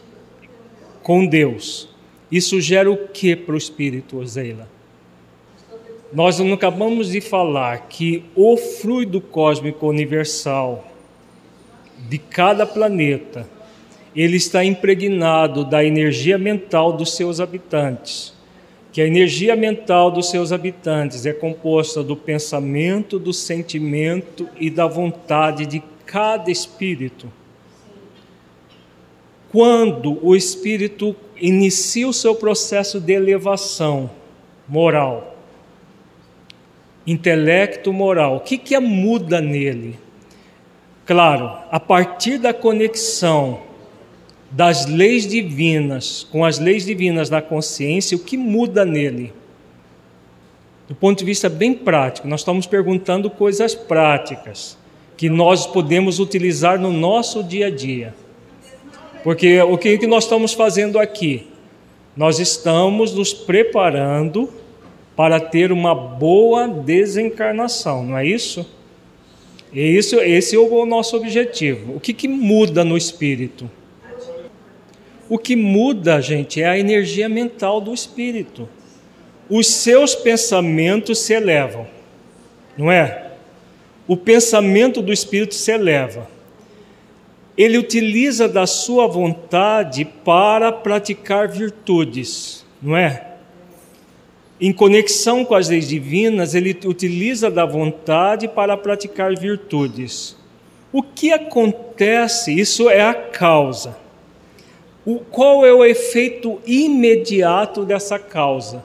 [1.03, 1.89] com Deus.
[2.31, 4.69] Isso gera o que para o espírito, Zeila?
[6.13, 10.87] Nós não acabamos de falar que o fluido cósmico universal
[12.09, 13.49] de cada planeta,
[14.15, 18.35] ele está impregnado da energia mental dos seus habitantes.
[18.93, 24.87] Que a energia mental dos seus habitantes é composta do pensamento, do sentimento e da
[24.87, 27.27] vontade de cada espírito.
[29.53, 34.11] Quando o espírito inicia o seu processo de elevação
[34.67, 35.37] moral,
[37.07, 39.99] intelecto moral, o que, que muda nele?
[41.05, 43.61] Claro, a partir da conexão
[44.51, 49.35] das leis divinas com as leis divinas da consciência, o que muda nele?
[50.89, 54.79] Do ponto de vista bem prático, nós estamos perguntando coisas práticas
[55.17, 58.15] que nós podemos utilizar no nosso dia a dia.
[59.23, 61.47] Porque o que nós estamos fazendo aqui?
[62.17, 64.51] Nós estamos nos preparando
[65.17, 68.67] para ter uma boa desencarnação, não é isso?
[69.73, 71.97] E isso, esse é o nosso objetivo.
[71.97, 73.71] O que, que muda no espírito?
[75.29, 78.69] O que muda, gente, é a energia mental do espírito.
[79.49, 81.87] Os seus pensamentos se elevam,
[82.77, 83.31] não é?
[84.07, 86.29] O pensamento do espírito se eleva.
[87.57, 93.33] Ele utiliza da sua vontade para praticar virtudes, não é?
[94.63, 100.37] em conexão com as leis divinas, ele utiliza da vontade para praticar virtudes.
[100.93, 102.57] O que acontece?
[102.57, 103.99] Isso é a causa.
[105.05, 108.85] O, qual é o efeito imediato dessa causa?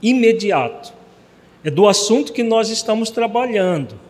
[0.00, 0.94] Imediato.
[1.62, 4.00] É do assunto que nós estamos trabalhando.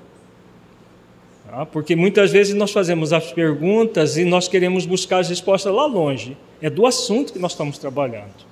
[1.55, 1.64] Tá?
[1.64, 6.37] Porque muitas vezes nós fazemos as perguntas e nós queremos buscar as respostas lá longe.
[6.61, 8.44] É do assunto que nós estamos trabalhando.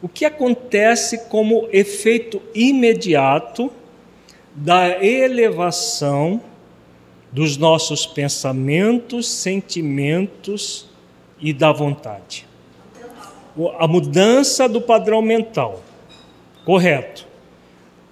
[0.00, 3.70] O que acontece como efeito imediato
[4.54, 6.40] da elevação
[7.30, 10.88] dos nossos pensamentos, sentimentos
[11.38, 12.46] e da vontade?
[13.78, 15.82] A mudança do padrão mental.
[16.64, 17.26] Correto.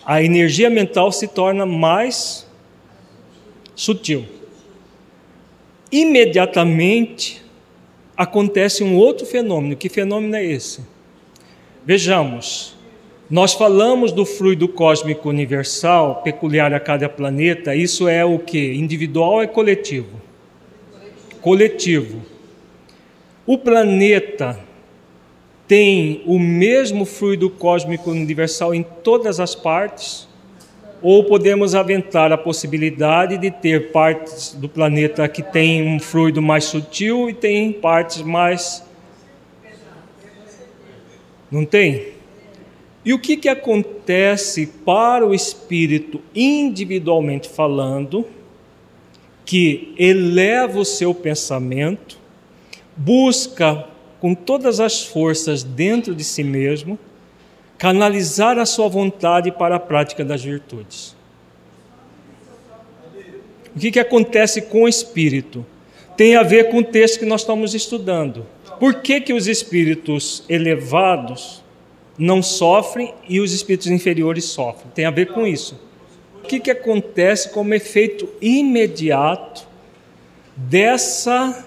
[0.05, 2.44] A energia mental se torna mais
[3.75, 4.25] sutil.
[5.91, 7.43] Imediatamente
[8.17, 9.77] acontece um outro fenômeno.
[9.77, 10.81] Que fenômeno é esse?
[11.85, 12.75] Vejamos,
[13.29, 18.75] nós falamos do fluido cósmico universal, peculiar a cada planeta, isso é o que?
[18.75, 20.21] Individual é coletivo?
[21.41, 22.23] Coletivo.
[23.47, 24.59] O planeta
[25.67, 30.29] tem o mesmo fluido cósmico universal em todas as partes?
[31.05, 36.65] Ou podemos aventar a possibilidade de ter partes do planeta que tem um fluido mais
[36.65, 38.83] sutil e tem partes mais
[41.51, 42.15] Não tem?
[43.05, 48.27] E o que, que acontece para o espírito, individualmente falando,
[49.45, 52.19] que eleva o seu pensamento,
[52.97, 53.87] busca
[54.21, 56.99] com todas as forças dentro de si mesmo,
[57.79, 61.15] canalizar a sua vontade para a prática das virtudes.
[63.75, 65.67] O que, que acontece com o espírito?
[66.17, 68.47] Tem a ver com o texto que nós estamos estudando.
[68.79, 71.63] Por que, que os espíritos elevados
[72.17, 74.91] não sofrem e os espíritos inferiores sofrem?
[74.95, 75.81] Tem a ver com isso.
[76.43, 79.67] O que, que acontece como efeito imediato
[80.57, 81.67] dessa,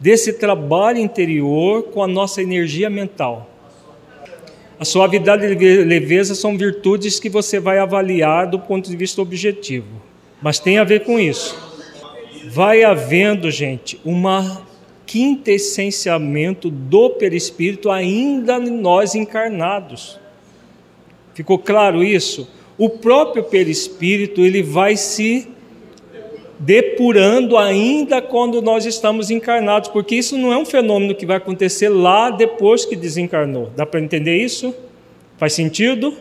[0.00, 3.53] desse trabalho interior com a nossa energia mental?
[4.78, 10.02] A suavidade e leveza são virtudes que você vai avaliar do ponto de vista objetivo,
[10.42, 11.56] mas tem a ver com isso.
[12.48, 14.66] Vai havendo, gente, uma
[15.06, 20.18] quintessenciamento do perispírito ainda nós encarnados.
[21.34, 22.48] Ficou claro isso?
[22.76, 25.53] O próprio perispírito ele vai se
[26.64, 31.90] depurando ainda quando nós estamos encarnados, porque isso não é um fenômeno que vai acontecer
[31.90, 33.70] lá depois que desencarnou.
[33.76, 34.74] Dá para entender isso?
[35.36, 36.14] Faz sentido?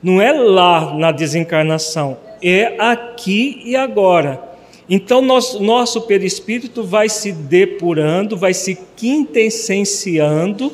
[0.00, 4.46] Não é lá na desencarnação, é aqui e agora.
[4.88, 10.72] Então, nosso, nosso perispírito vai se depurando, vai se quintessenciando.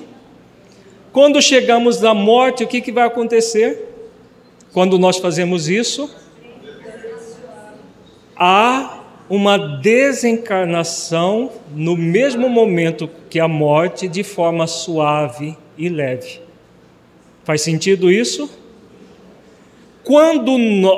[1.10, 3.88] Quando chegamos na morte, o que, que vai acontecer?
[4.72, 6.10] Quando nós fazemos isso,
[8.46, 8.98] há
[9.30, 16.42] uma desencarnação no mesmo momento que a morte, de forma suave e leve.
[17.42, 18.50] Faz sentido isso?
[20.02, 20.50] Quando,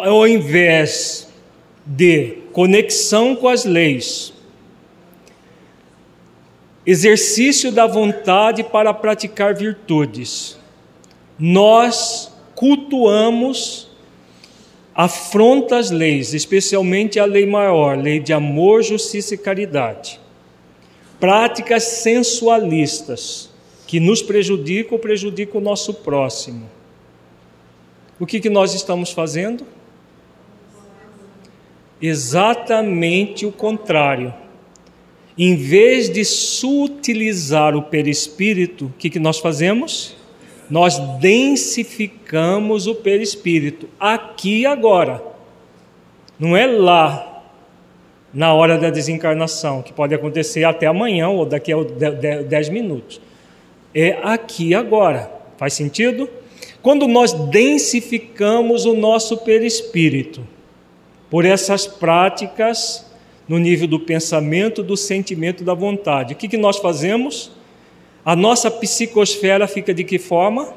[0.03, 1.29] ao invés
[1.85, 4.33] de conexão com as leis,
[6.85, 10.59] exercício da vontade para praticar virtudes,
[11.39, 13.86] nós cultuamos
[14.97, 20.19] afronta as leis, especialmente a lei maior, lei de amor, justiça e caridade.
[21.21, 23.51] Práticas sensualistas
[23.87, 26.69] que nos prejudicam ou prejudicam o nosso próximo.
[28.19, 29.67] O que, que nós estamos fazendo?
[32.01, 34.33] Exatamente o contrário.
[35.37, 40.17] Em vez de sutilizar o perispírito, o que, que nós fazemos?
[40.69, 45.23] Nós densificamos o perispírito aqui e agora.
[46.39, 47.45] Não é lá
[48.33, 53.21] na hora da desencarnação, que pode acontecer até amanhã ou daqui a 10 minutos.
[53.95, 55.31] É aqui e agora.
[55.57, 56.29] Faz sentido?
[56.83, 60.47] Quando nós densificamos o nosso perispírito
[61.31, 63.11] por essas práticas
[63.49, 67.56] no nível do pensamento, do sentimento, da vontade, o que, que nós fazemos?
[68.27, 70.75] A nossa psicosfera fica de que forma?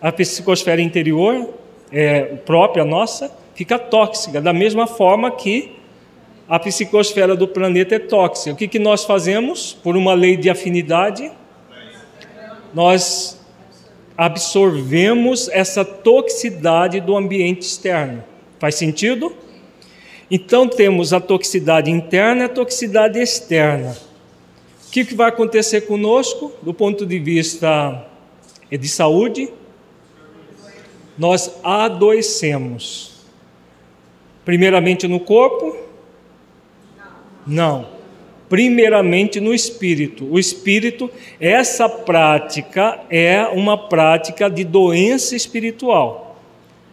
[0.00, 1.54] A psicosfera interior,
[1.92, 5.76] é, própria nossa, fica tóxica, da mesma forma que
[6.48, 8.52] a psicosfera do planeta é tóxica.
[8.52, 9.74] O que, que nós fazemos?
[9.80, 11.30] Por uma lei de afinidade,
[12.74, 13.40] nós
[14.18, 18.24] absorvemos essa toxicidade do ambiente externo.
[18.58, 19.32] Faz sentido?
[20.28, 23.96] Então temos a toxicidade interna e a toxicidade externa.
[24.86, 28.06] O que, vai acontecer conosco do ponto de vista
[28.70, 29.50] de saúde?
[31.18, 33.16] Nós adoecemos.
[34.44, 35.76] Primeiramente no corpo?
[37.46, 37.88] Não.
[38.48, 40.24] Primeiramente no espírito.
[40.30, 41.10] O espírito,
[41.40, 46.40] essa prática é uma prática de doença espiritual.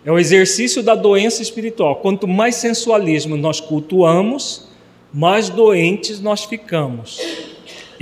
[0.03, 1.97] É o exercício da doença espiritual.
[1.97, 4.67] Quanto mais sensualismo nós cultuamos,
[5.13, 7.52] mais doentes nós ficamos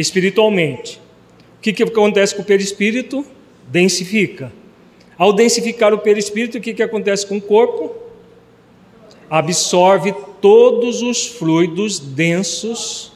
[0.02, 1.00] espiritualmente.
[1.58, 3.26] O que, que acontece com o perispírito?
[3.68, 4.52] Densifica.
[5.18, 7.96] Ao densificar o perispírito, o que, que acontece com o corpo?
[9.30, 13.14] Absorve todos os fluidos densos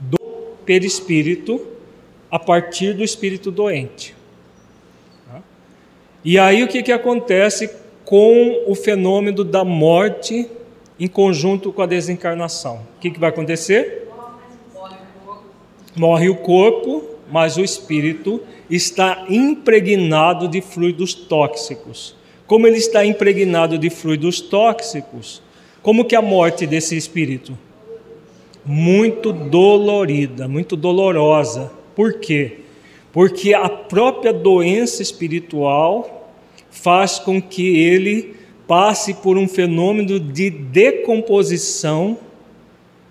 [0.00, 0.18] do
[0.64, 1.60] perispírito
[2.30, 4.16] a partir do espírito doente.
[6.24, 7.70] E aí o que, que acontece
[8.04, 10.50] com o fenômeno da morte
[10.98, 12.80] em conjunto com a desencarnação?
[12.96, 14.05] O que, que vai acontecer?
[15.96, 18.40] Morre o corpo, mas o espírito
[18.70, 22.14] está impregnado de fluidos tóxicos.
[22.46, 25.42] Como ele está impregnado de fluidos tóxicos,
[25.82, 27.56] como que a morte desse espírito?
[28.64, 31.72] Muito dolorida, muito dolorosa.
[31.94, 32.58] Por quê?
[33.12, 36.30] Porque a própria doença espiritual
[36.70, 38.36] faz com que ele
[38.66, 42.18] passe por um fenômeno de decomposição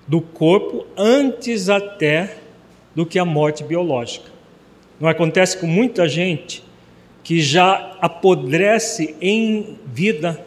[0.07, 2.44] do corpo antes até
[2.95, 4.31] do que a morte biológica.
[4.99, 6.63] Não acontece com muita gente
[7.23, 10.39] que já apodrece em vida.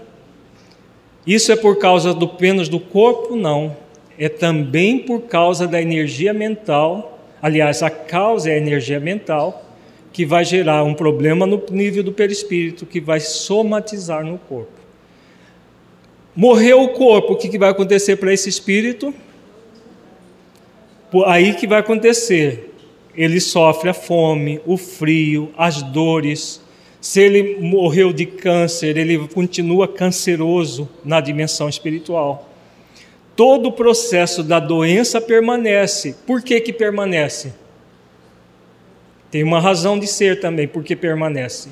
[1.27, 3.37] Isso é por causa do apenas do corpo?
[3.37, 3.77] Não.
[4.19, 7.19] É também por causa da energia mental.
[7.43, 9.65] Aliás, a causa é a energia mental
[10.13, 14.73] que vai gerar um problema no nível do perispírito, que vai somatizar no corpo.
[16.35, 19.13] Morreu o corpo, o que vai acontecer para esse espírito?
[21.27, 22.75] Aí que vai acontecer.
[23.15, 26.61] Ele sofre a fome, o frio, as dores.
[27.01, 32.49] Se ele morreu de câncer, ele continua canceroso na dimensão espiritual.
[33.35, 36.17] Todo o processo da doença permanece.
[36.27, 37.53] Por que que permanece?
[39.31, 41.69] Tem uma razão de ser também, porque permanece.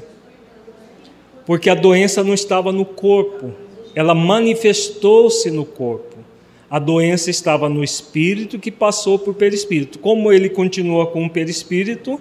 [1.45, 3.53] Porque a doença não estava no corpo,
[3.95, 6.16] ela manifestou-se no corpo.
[6.71, 9.99] A doença estava no espírito que passou por perispírito.
[9.99, 12.21] Como ele continua com o perispírito,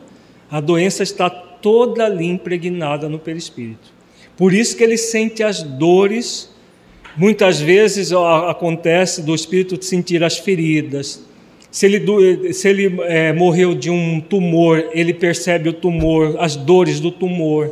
[0.49, 3.93] a doença está toda ali impregnada no perispírito.
[4.37, 6.49] Por isso que ele sente as dores.
[7.17, 11.23] Muitas vezes acontece do espírito sentir as feridas,
[11.75, 17.01] se ele, se ele é, morreu de um tumor, ele percebe o tumor, as dores
[17.01, 17.69] do tumor,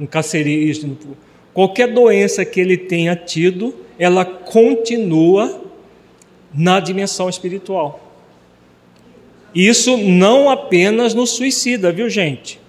[0.00, 0.96] um cancerígeno.
[1.52, 5.62] Qualquer doença que ele tenha tido, ela continua
[6.52, 8.00] na dimensão espiritual.
[9.54, 12.60] Isso não apenas no suicida, viu gente?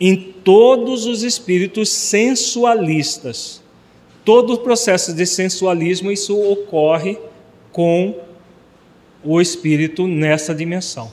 [0.00, 3.62] Em todos os espíritos sensualistas.
[4.24, 7.18] Todo o processo de sensualismo, isso ocorre
[7.72, 8.14] com
[9.24, 11.10] o espírito nessa dimensão.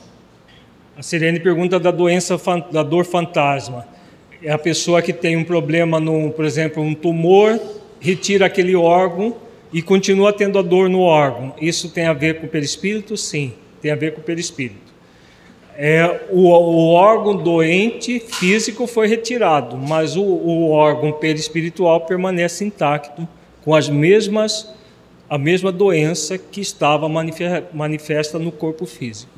[0.96, 2.40] A Sirene pergunta da doença,
[2.72, 3.86] da dor fantasma.
[4.42, 7.60] É a pessoa que tem um problema, no, por exemplo, um tumor,
[8.00, 9.36] retira aquele órgão
[9.72, 11.54] e continua tendo a dor no órgão.
[11.60, 13.16] Isso tem a ver com o perispírito?
[13.16, 14.88] Sim, tem a ver com o perispírito.
[15.76, 23.28] É, o, o órgão doente físico foi retirado, mas o, o órgão perispiritual permanece intacto,
[23.64, 24.76] com as mesmas
[25.30, 27.06] a mesma doença que estava
[27.72, 29.30] manifesta no corpo físico.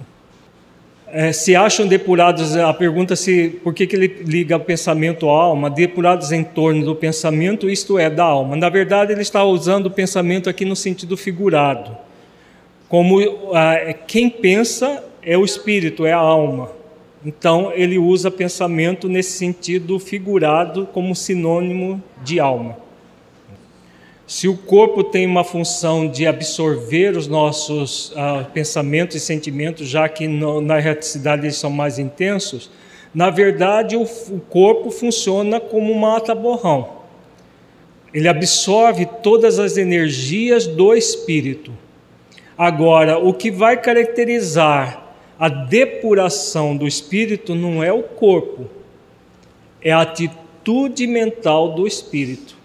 [1.12, 5.32] É, se acham depurados, a pergunta se por que, que ele liga o pensamento à
[5.32, 8.54] alma, depurados em torno do pensamento, isto é, da alma.
[8.54, 11.96] Na verdade, ele está usando o pensamento aqui no sentido figurado.
[12.88, 13.18] Como
[13.52, 16.70] ah, quem pensa é o espírito, é a alma.
[17.24, 22.76] Então, ele usa pensamento nesse sentido figurado como sinônimo de alma.
[24.30, 30.08] Se o corpo tem uma função de absorver os nossos uh, pensamentos e sentimentos, já
[30.08, 32.70] que no, na erraticidade eles são mais intensos,
[33.12, 37.00] na verdade o, o corpo funciona como um mata-borrão.
[38.14, 41.72] Ele absorve todas as energias do espírito.
[42.56, 48.70] Agora, o que vai caracterizar a depuração do espírito não é o corpo,
[49.82, 52.59] é a atitude mental do espírito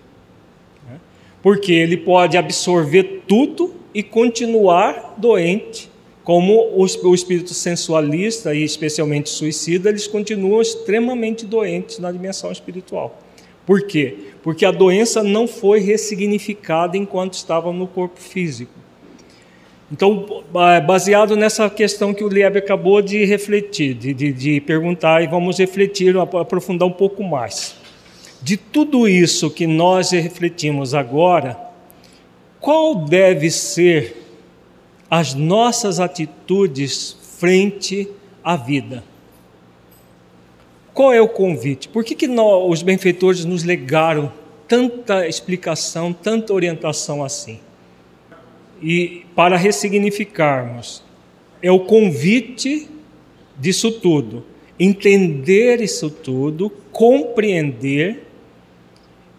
[1.45, 5.91] porque ele pode absorver tudo e continuar doente,
[6.23, 13.21] como o espírito sensualista e especialmente suicida, eles continuam extremamente doentes na dimensão espiritual.
[13.63, 14.17] Por quê?
[14.41, 18.73] Porque a doença não foi ressignificada enquanto estava no corpo físico.
[19.91, 20.43] Então,
[20.83, 25.59] baseado nessa questão que o Lieb acabou de refletir, de, de, de perguntar, e vamos
[25.59, 27.84] refletir, aprofundar um pouco mais.
[28.45, 31.59] De tudo isso que nós refletimos agora,
[32.61, 34.23] qual deve ser
[35.09, 38.07] as nossas atitudes frente
[38.43, 39.03] à vida?
[40.93, 41.89] Qual é o convite?
[41.89, 44.31] Por que, que nós, os benfeitores nos legaram
[44.67, 47.59] tanta explicação, tanta orientação assim?
[48.79, 51.01] E para ressignificarmos,
[51.63, 52.87] é o convite
[53.57, 54.45] disso tudo,
[54.79, 58.24] entender isso tudo, compreender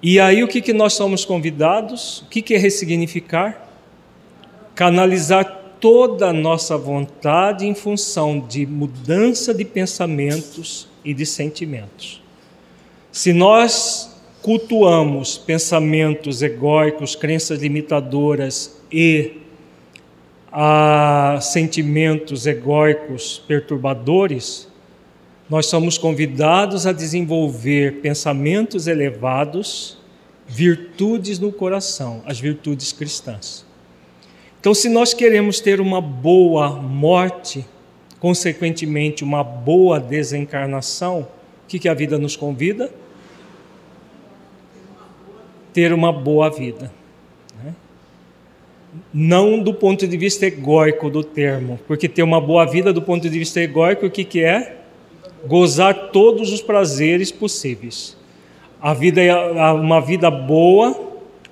[0.09, 2.21] e aí o que, que nós somos convidados?
[2.21, 3.69] O que, que é ressignificar?
[4.73, 5.45] Canalizar
[5.81, 12.23] toda a nossa vontade em função de mudança de pensamentos e de sentimentos.
[13.11, 19.33] Se nós cultuamos pensamentos egóicos, crenças limitadoras e
[20.53, 24.69] a sentimentos egóicos perturbadores,
[25.49, 29.97] nós somos convidados a desenvolver pensamentos elevados,
[30.47, 33.65] virtudes no coração, as virtudes cristãs.
[34.61, 37.65] Então, se nós queremos ter uma boa morte,
[38.19, 41.21] consequentemente, uma boa desencarnação,
[41.65, 42.91] o que, que a vida nos convida?
[45.73, 46.91] Ter uma boa vida.
[47.63, 47.75] Né?
[49.15, 53.29] Não do ponto de vista egóico do termo, porque ter uma boa vida do ponto
[53.29, 54.76] de vista egóico, o que, que é?
[55.45, 58.17] Gozar todos os prazeres possíveis.
[58.81, 59.35] A vida é
[59.73, 60.99] uma vida boa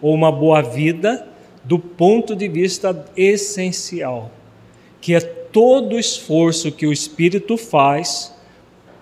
[0.00, 1.26] ou uma boa vida
[1.64, 4.30] do ponto de vista essencial,
[5.00, 8.34] que é todo o esforço que o espírito faz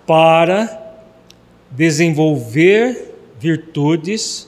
[0.05, 0.81] para
[1.69, 4.47] desenvolver virtudes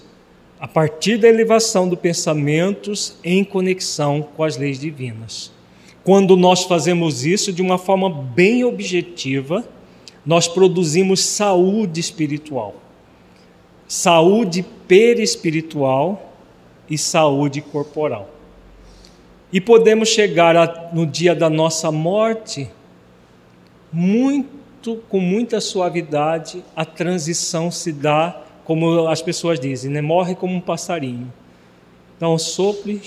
[0.60, 5.52] a partir da elevação dos pensamentos em conexão com as leis divinas.
[6.04, 9.68] Quando nós fazemos isso de uma forma bem objetiva,
[10.26, 12.76] nós produzimos saúde espiritual,
[13.88, 16.34] saúde perispiritual
[16.90, 18.30] e saúde corporal.
[19.52, 22.70] E podemos chegar a, no dia da nossa morte
[23.92, 30.02] muito com muita suavidade, a transição se dá como as pessoas dizem, né?
[30.02, 31.32] morre como um passarinho.
[32.18, 33.02] Então, sople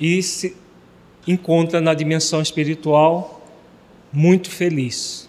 [0.00, 0.56] e se
[1.26, 3.42] encontra na dimensão espiritual
[4.12, 5.23] muito feliz,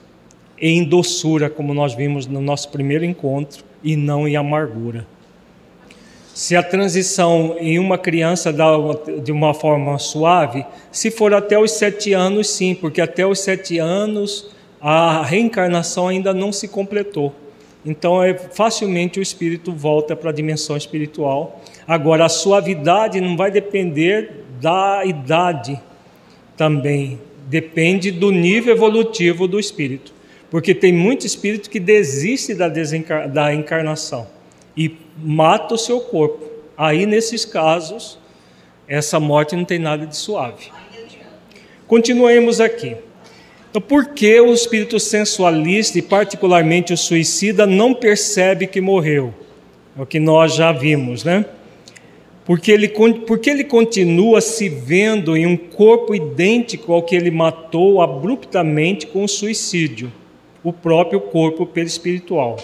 [0.60, 5.06] em doçura, como nós vimos no nosso primeiro encontro, e não em amargura.
[6.34, 8.72] Se a transição em uma criança dá
[9.24, 13.80] de uma forma suave, se for até os sete anos, sim, porque até os sete
[13.80, 14.50] anos
[14.82, 17.34] a reencarnação ainda não se completou.
[17.86, 21.62] Então, é, facilmente o espírito volta para a dimensão espiritual.
[21.88, 25.80] Agora, a suavidade não vai depender da idade
[26.58, 30.15] também, depende do nível evolutivo do espírito.
[30.56, 34.26] Porque tem muito espírito que desiste da, da encarnação
[34.78, 36.46] e mata o seu corpo.
[36.78, 38.18] Aí, nesses casos,
[38.88, 40.72] essa morte não tem nada de suave.
[41.86, 42.96] Continuemos aqui.
[43.70, 49.34] Então, por que o espírito sensualista e, particularmente, o suicida não percebe que morreu?
[50.00, 51.44] É o que nós já vimos, né?
[52.46, 52.88] Porque ele,
[53.28, 59.26] porque ele continua se vendo em um corpo idêntico ao que ele matou abruptamente com
[59.26, 60.10] o suicídio,
[60.66, 62.58] o próprio corpo perispiritual.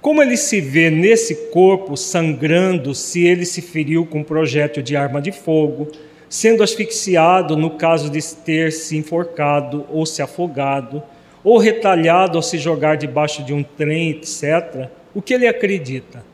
[0.00, 4.96] Como ele se vê nesse corpo sangrando se ele se feriu com um projétil de
[4.96, 5.88] arma de fogo,
[6.30, 11.02] sendo asfixiado no caso de ter se enforcado ou se afogado,
[11.44, 16.24] ou retalhado ao se jogar debaixo de um trem, etc., o que ele acredita?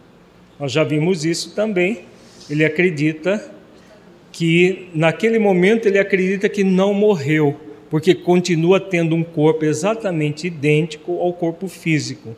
[0.61, 2.03] Nós já vimos isso também.
[2.49, 3.43] Ele acredita
[4.31, 7.57] que, naquele momento, ele acredita que não morreu,
[7.91, 12.35] porque continua tendo um corpo exatamente idêntico ao corpo físico.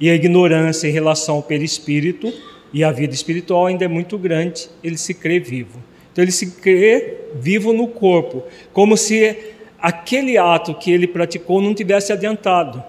[0.00, 2.32] E a ignorância em relação ao perispírito
[2.72, 5.78] e à vida espiritual ainda é muito grande, ele se crê vivo.
[6.12, 8.42] Então ele se crê vivo no corpo,
[8.72, 9.36] como se
[9.78, 12.82] aquele ato que ele praticou não tivesse adiantado.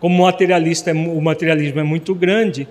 [0.00, 2.66] Como o materialista, é o materialismo é muito grande,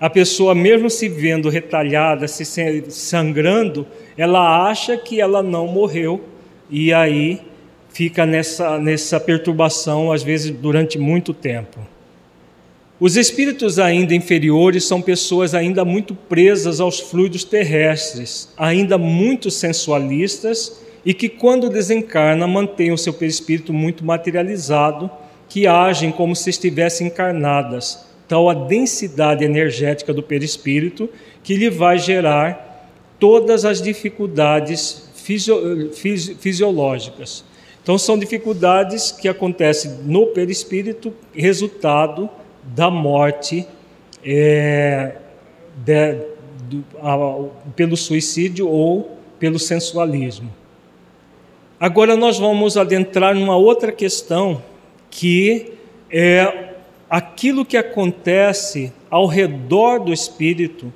[0.00, 2.44] a pessoa mesmo se vendo retalhada, se
[2.90, 3.86] sangrando,
[4.16, 6.24] ela acha que ela não morreu
[6.68, 7.40] e aí
[7.92, 11.78] fica nessa nessa perturbação às vezes durante muito tempo.
[12.98, 20.80] Os espíritos ainda inferiores são pessoas ainda muito presas aos fluidos terrestres, ainda muito sensualistas
[21.04, 25.10] e que, quando desencarna, mantêm o seu perispírito muito materializado,
[25.48, 31.10] que agem como se estivessem encarnadas, tal a densidade energética do perispírito
[31.42, 32.88] que lhe vai gerar
[33.18, 35.90] todas as dificuldades fisio
[36.38, 37.44] fisiológicas.
[37.82, 42.30] Então, são dificuldades que acontecem no perispírito, resultado
[42.62, 43.66] da morte
[44.24, 45.16] é,
[45.76, 46.14] de,
[46.68, 50.52] do, a, pelo suicídio ou pelo sensualismo.
[51.80, 54.62] Agora nós vamos adentrar numa outra questão
[55.10, 55.72] que
[56.08, 56.74] é
[57.10, 60.92] aquilo que acontece ao redor do espírito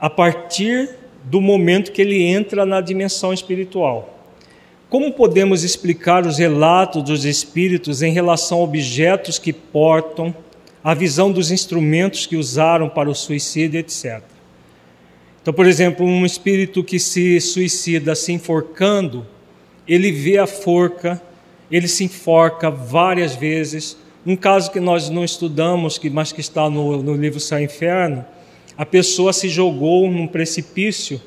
[0.00, 0.88] a partir
[1.24, 4.19] do momento que ele entra na dimensão espiritual.
[4.90, 10.34] Como podemos explicar os relatos dos espíritos em relação a objetos que portam,
[10.82, 14.20] a visão dos instrumentos que usaram para o suicídio, etc.
[15.40, 19.24] Então, por exemplo, um espírito que se suicida se enforcando,
[19.86, 21.22] ele vê a forca,
[21.70, 23.96] ele se enforca várias vezes.
[24.26, 28.24] Um caso que nós não estudamos, mas que está no, no livro Céu Inferno,
[28.76, 31.22] a pessoa se jogou num precipício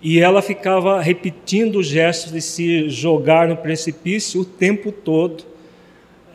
[0.00, 5.44] e ela ficava repetindo os gestos de se jogar no precipício o tempo todo,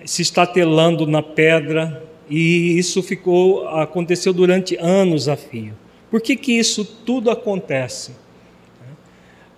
[0.06, 5.74] se estatelando na pedra, e isso ficou aconteceu durante anos a fio.
[6.12, 8.12] Por que, que isso tudo acontece?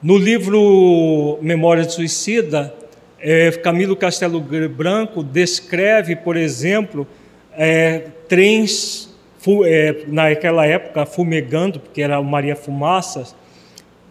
[0.01, 2.73] No livro Memória de Suicida,
[3.19, 7.07] é, Camilo Castelo Branco descreve, por exemplo,
[7.53, 9.13] é, trens
[9.65, 13.35] é, naquela época fumegando, porque era Maria Fumaça,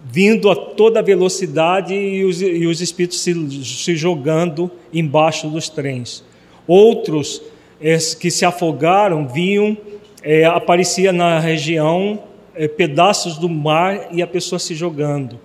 [0.05, 6.23] vindo a toda velocidade e os, e os espíritos se, se jogando embaixo dos trens.
[6.67, 7.41] Outros
[7.81, 9.77] é, que se afogaram viam,
[10.23, 12.23] é, aparecia na região
[12.55, 15.41] é, pedaços do mar e a pessoa se jogando.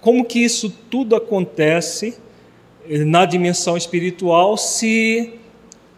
[0.00, 2.18] Como que isso tudo acontece
[2.88, 5.34] é, na dimensão espiritual se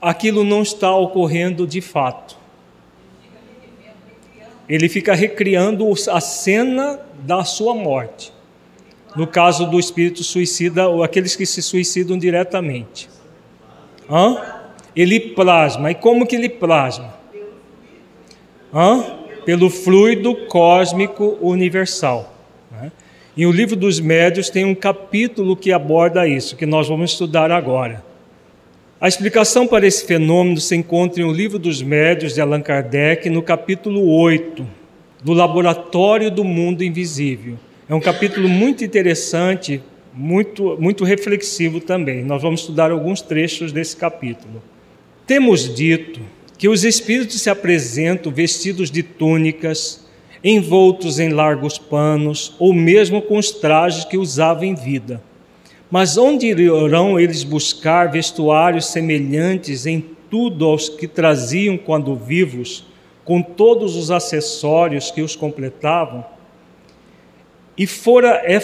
[0.00, 2.38] aquilo não está ocorrendo de fato?
[4.68, 8.32] Ele fica recriando a cena da sua morte.
[9.16, 13.08] No caso do espírito suicida, ou aqueles que se suicidam diretamente.
[14.08, 14.36] Hã?
[14.94, 15.90] Ele plasma.
[15.90, 17.14] E como que ele plasma?
[18.72, 19.16] Hã?
[19.44, 22.32] Pelo fluido cósmico universal.
[22.70, 22.92] Né?
[23.36, 27.50] E o livro dos médios tem um capítulo que aborda isso, que nós vamos estudar
[27.50, 28.04] agora.
[29.00, 33.28] A explicação para esse fenômeno se encontra em O Livro dos Médios de Allan Kardec,
[33.28, 34.66] no capítulo 8,
[35.26, 37.58] do Laboratório do Mundo Invisível.
[37.88, 39.82] É um capítulo muito interessante,
[40.14, 42.22] muito, muito reflexivo também.
[42.22, 44.62] Nós vamos estudar alguns trechos desse capítulo.
[45.26, 46.20] Temos dito
[46.56, 50.06] que os espíritos se apresentam vestidos de túnicas,
[50.44, 55.20] envoltos em largos panos, ou mesmo com os trajes que usavam em vida.
[55.90, 62.86] Mas onde irão eles buscar vestuários semelhantes em tudo aos que traziam quando vivos,
[63.26, 66.24] com todos os acessórios que os completavam?
[67.76, 68.58] E fora, é,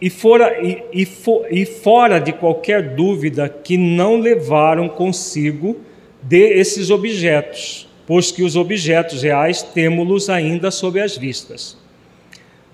[0.00, 5.76] e, fora, e, e, for, e fora de qualquer dúvida que não levaram consigo
[6.22, 11.76] de esses objetos, pois que os objetos reais temos-los ainda sob as vistas.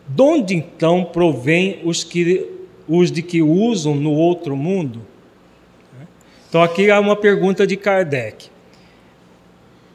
[0.07, 2.47] De onde então provém os que
[2.87, 5.03] os de que usam no outro mundo?
[6.49, 8.51] Então aqui há uma pergunta de Kardec.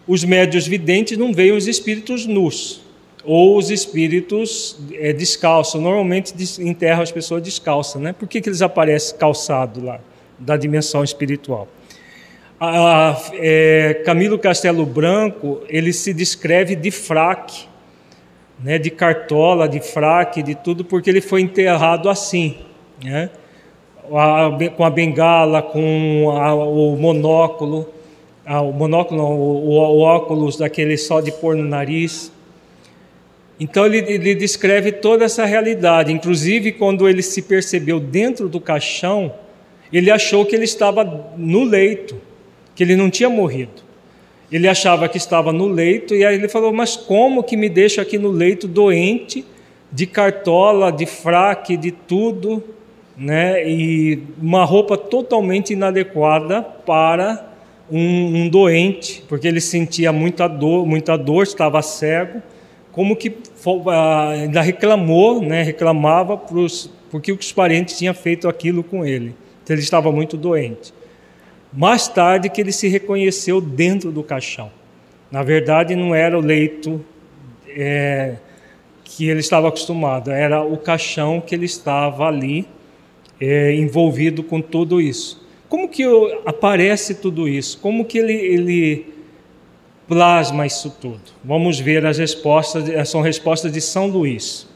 [0.08, 2.82] Os médios videntes não veem os espíritos nus
[3.24, 5.82] ou os espíritos é, descalços.
[5.82, 8.14] Normalmente enterram as pessoas descalças, né?
[8.14, 10.00] Por que, que eles aparecem calçados lá
[10.38, 11.68] da dimensão espiritual?
[12.60, 17.66] A, é, Camilo Castelo Branco ele se descreve de fraque,
[18.64, 18.78] né?
[18.78, 22.58] De cartola, de fraque, de tudo, porque ele foi enterrado assim
[23.04, 23.30] né?
[24.76, 27.88] com a bengala, com a, o monóculo,
[28.46, 32.32] a, o monóculo, o, o, óculos daquele só de pôr no nariz.
[33.60, 36.12] Então ele, ele descreve toda essa realidade.
[36.12, 39.34] Inclusive, quando ele se percebeu dentro do caixão,
[39.92, 42.16] ele achou que ele estava no leito,
[42.76, 43.84] que ele não tinha morrido.
[44.52, 48.02] Ele achava que estava no leito e aí ele falou: Mas como que me deixa
[48.02, 49.46] aqui no leito doente,
[49.92, 52.64] de cartola, de fraque, de tudo?
[53.18, 57.54] né, e uma roupa totalmente inadequada para
[57.90, 62.42] um, um, doente, porque ele sentia muita dor, muita dor, estava cego,
[62.92, 63.36] como que
[63.88, 69.36] ah, ainda reclamou, né, reclamava pros, porque os parentes tinham feito aquilo com ele.
[69.64, 70.94] Então ele estava muito doente.
[71.74, 74.72] Mais tarde que ele se reconheceu dentro do caixão.
[75.30, 77.04] Na verdade, não era o leito
[77.68, 78.36] é,
[79.04, 82.66] que ele estava acostumado, era o caixão que ele estava ali
[83.40, 85.45] é, envolvido com tudo isso.
[85.68, 86.04] Como que
[86.46, 87.80] aparece tudo isso?
[87.80, 89.14] Como que ele, ele
[90.08, 91.22] plasma isso tudo?
[91.44, 94.68] Vamos ver as respostas, são respostas de São Luís.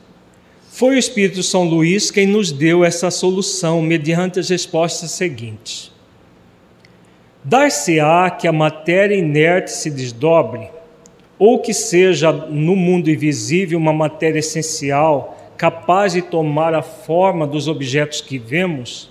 [0.70, 5.92] Foi o Espírito São Luís quem nos deu essa solução mediante as respostas seguintes.
[7.44, 10.70] Dar-se-á que a matéria inerte se desdobre,
[11.38, 17.68] ou que seja no mundo invisível uma matéria essencial capaz de tomar a forma dos
[17.68, 19.10] objetos que vemos,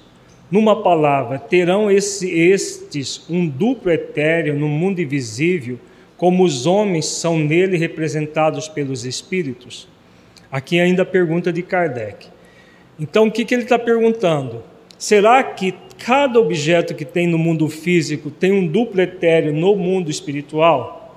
[0.51, 5.79] numa palavra, terão esse, estes um duplo etéreo no mundo invisível,
[6.17, 9.87] como os homens são nele representados pelos espíritos?
[10.51, 12.27] Aqui ainda a pergunta de Kardec.
[12.99, 14.63] Então, o que, que ele está perguntando?
[14.99, 20.11] Será que cada objeto que tem no mundo físico tem um duplo etéreo no mundo
[20.11, 21.17] espiritual?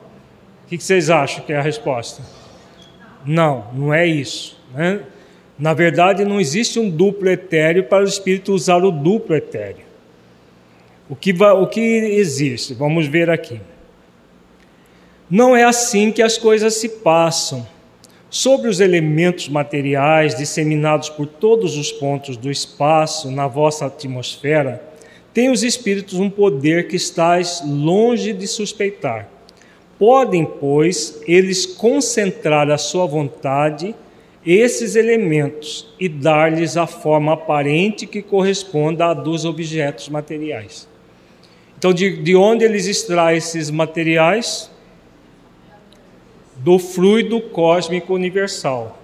[0.65, 2.21] O que, que vocês acham que é a resposta?
[3.25, 4.59] Não, não é isso.
[4.73, 5.01] Né?
[5.61, 9.85] Na verdade, não existe um duplo etéreo para o espírito usar o duplo etéreo.
[11.07, 12.73] O que, o que existe?
[12.73, 13.61] Vamos ver aqui.
[15.29, 17.67] Não é assim que as coisas se passam.
[18.27, 24.81] Sobre os elementos materiais disseminados por todos os pontos do espaço na vossa atmosfera,
[25.31, 29.29] têm os espíritos um poder que estáis longe de suspeitar.
[29.99, 33.93] Podem, pois, eles concentrar a sua vontade
[34.45, 40.87] esses elementos e dar-lhes a forma aparente que corresponda a dos objetos materiais.
[41.77, 44.69] Então, de, de onde eles extraem esses materiais?
[46.57, 48.99] Do fluido cósmico universal.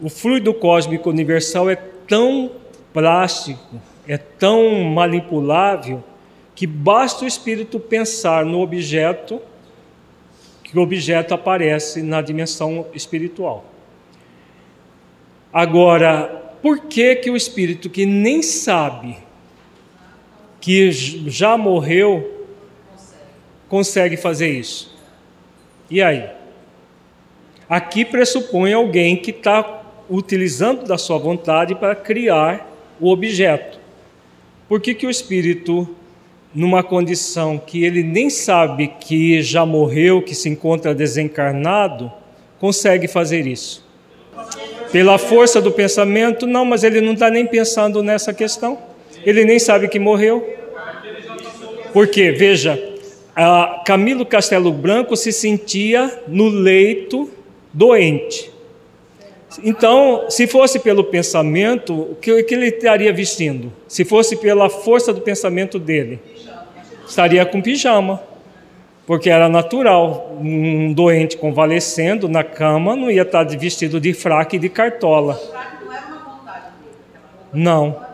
[0.00, 2.52] O fluido cósmico universal é tão
[2.92, 6.02] plástico, é tão manipulável,
[6.54, 9.40] que basta o espírito pensar no objeto,
[10.62, 13.75] que o objeto aparece na dimensão espiritual.
[15.58, 19.16] Agora, por que que o espírito que nem sabe
[20.60, 22.44] que já morreu
[23.66, 24.94] consegue fazer isso?
[25.90, 26.28] E aí?
[27.66, 33.80] Aqui pressupõe alguém que está utilizando da sua vontade para criar o objeto.
[34.68, 35.88] Por que, que o espírito,
[36.54, 42.12] numa condição que ele nem sabe que já morreu, que se encontra desencarnado,
[42.58, 43.85] consegue fazer isso?
[44.92, 46.46] Pela força do pensamento?
[46.46, 48.78] Não, mas ele não está nem pensando nessa questão.
[49.24, 50.46] Ele nem sabe que morreu.
[51.92, 52.78] Porque, veja,
[53.84, 57.30] Camilo Castelo Branco se sentia no leito
[57.72, 58.50] doente.
[59.62, 63.72] Então, se fosse pelo pensamento, o que, que ele estaria vestindo?
[63.88, 66.18] Se fosse pela força do pensamento dele,
[67.06, 68.22] estaria com pijama,
[69.06, 70.36] porque era natural.
[70.40, 75.40] Um doente convalescendo na cama não ia estar vestido de fraque e de cartola.
[77.52, 78.04] Não.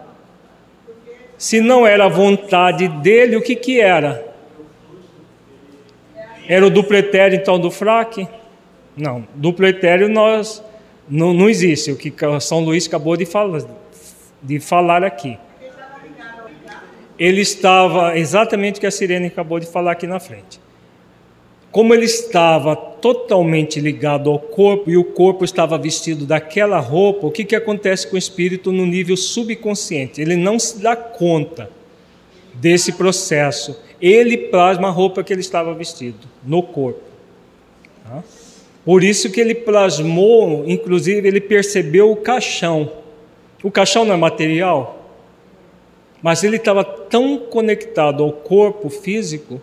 [1.39, 4.33] Se não era a vontade dele, o que, que era?
[6.47, 8.29] Era o duplo etéreo, então, do fraque?
[8.97, 9.27] Não.
[9.35, 10.63] Duplo etéreo nós
[11.09, 13.63] não, não existe, o que São Luís acabou de falar,
[14.41, 15.37] de falar aqui.
[17.19, 20.62] Ele estava exatamente o que a Sirene acabou de falar aqui na frente.
[21.73, 27.31] Como ele estava totalmente ligado ao corpo e o corpo estava vestido daquela roupa, o
[27.31, 30.21] que, que acontece com o espírito no nível subconsciente?
[30.21, 31.71] Ele não se dá conta
[32.53, 33.81] desse processo.
[33.99, 37.01] Ele plasma a roupa que ele estava vestido no corpo.
[38.05, 38.23] Tá?
[38.85, 42.93] Por isso que ele plasmou, inclusive ele percebeu o caixão.
[43.63, 45.09] O caixão não é material,
[46.21, 49.61] mas ele estava tão conectado ao corpo físico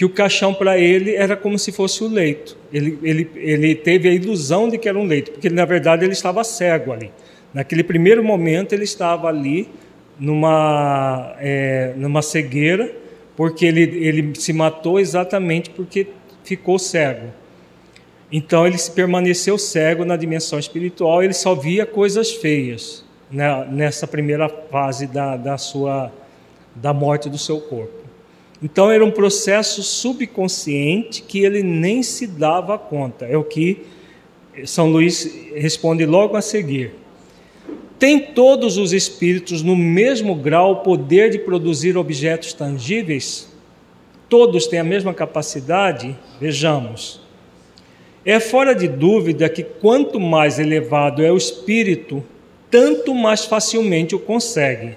[0.00, 2.56] que o caixão para ele era como se fosse o leito.
[2.72, 6.14] Ele, ele, ele teve a ilusão de que era um leito, porque na verdade ele
[6.14, 7.12] estava cego ali.
[7.52, 9.68] Naquele primeiro momento ele estava ali
[10.18, 12.90] numa, é, numa cegueira,
[13.36, 16.06] porque ele, ele se matou exatamente porque
[16.44, 17.26] ficou cego.
[18.32, 24.48] Então ele permaneceu cego na dimensão espiritual, ele só via coisas feias né, nessa primeira
[24.48, 26.10] fase da, da, sua,
[26.74, 27.99] da morte do seu corpo.
[28.62, 33.24] Então era um processo subconsciente que ele nem se dava conta.
[33.24, 33.86] É o que
[34.64, 36.92] São Luís responde logo a seguir.
[37.98, 43.50] Tem todos os espíritos no mesmo grau o poder de produzir objetos tangíveis?
[44.28, 46.16] Todos têm a mesma capacidade?
[46.40, 47.20] Vejamos.
[48.24, 52.22] É fora de dúvida que quanto mais elevado é o espírito,
[52.70, 54.94] tanto mais facilmente o consegue.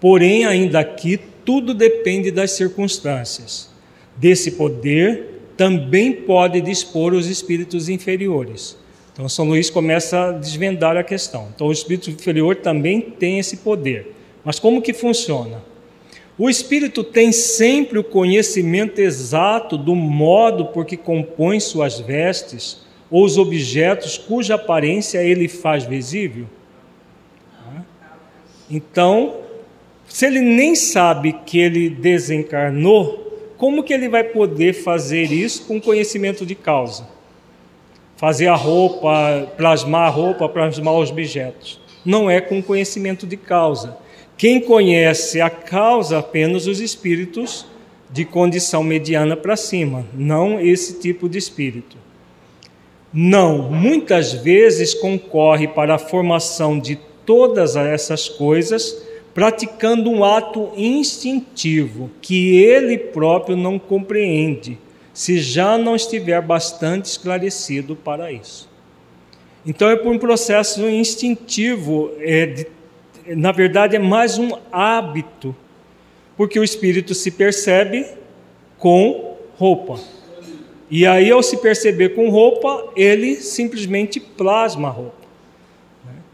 [0.00, 3.70] Porém, ainda aqui, tudo depende das circunstâncias.
[4.16, 8.76] Desse poder também pode dispor os espíritos inferiores.
[9.12, 11.48] Então, São Luís começa a desvendar a questão.
[11.54, 14.12] Então, o espírito inferior também tem esse poder.
[14.44, 15.62] Mas como que funciona?
[16.36, 23.24] O espírito tem sempre o conhecimento exato do modo por que compõe suas vestes ou
[23.24, 26.46] os objetos cuja aparência ele faz visível?
[28.68, 29.43] Então,
[30.14, 35.80] se ele nem sabe que ele desencarnou, como que ele vai poder fazer isso com
[35.80, 37.08] conhecimento de causa?
[38.16, 41.80] Fazer a roupa, plasmar a roupa, plasmar os objetos.
[42.04, 43.98] Não é com conhecimento de causa
[44.36, 47.66] quem conhece a causa apenas os espíritos
[48.10, 51.96] de condição mediana para cima, não esse tipo de espírito.
[53.12, 59.02] Não, muitas vezes concorre para a formação de todas essas coisas
[59.34, 64.78] praticando um ato instintivo que ele próprio não compreende,
[65.12, 68.70] se já não estiver bastante esclarecido para isso.
[69.66, 72.66] Então é por um processo instintivo é, de
[73.26, 75.56] na verdade, é mais um hábito,
[76.36, 78.06] porque o espírito se percebe
[78.78, 79.98] com roupa.
[80.90, 85.23] E aí, ao se perceber com roupa, ele simplesmente plasma a roupa.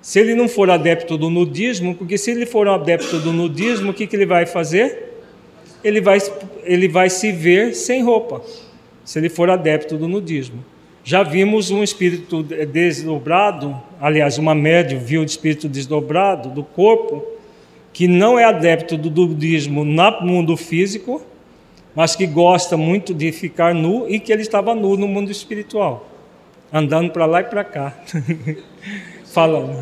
[0.02, 3.90] Se ele não for adepto do nudismo, porque se ele for um adepto do nudismo,
[3.90, 5.10] o que, que ele vai fazer?
[5.84, 6.18] Ele vai,
[6.64, 8.42] ele vai se ver sem roupa,
[9.04, 10.64] se ele for adepto do nudismo.
[11.02, 17.24] Já vimos um espírito desdobrado, aliás, uma médium viu o espírito desdobrado do corpo,
[17.92, 21.22] que não é adepto do budismo no mundo físico,
[21.94, 26.08] mas que gosta muito de ficar nu e que ele estava nu no mundo espiritual,
[26.72, 27.94] andando para lá e para cá,
[29.32, 29.76] falando.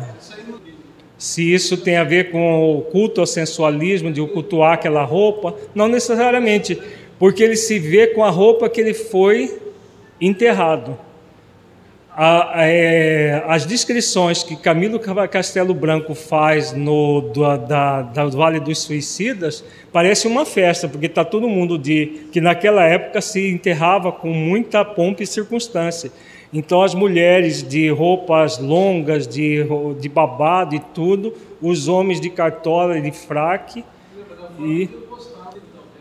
[1.17, 5.87] se isso tem a ver com o culto ao sensualismo, de cultuar aquela roupa, não
[5.87, 6.79] necessariamente,
[7.17, 9.59] porque ele se vê com a roupa que ele foi
[10.21, 10.97] enterrado.
[12.21, 18.79] A, é, as descrições que Camilo Castelo Branco faz no do, da, da, Vale dos
[18.79, 24.33] Suicidas parece uma festa, porque está todo mundo de que naquela época se enterrava com
[24.33, 26.11] muita pompa e circunstância.
[26.51, 29.65] Então as mulheres de roupas longas, de,
[29.99, 33.83] de babado e tudo, os homens de cartola e de fraque
[34.59, 34.89] e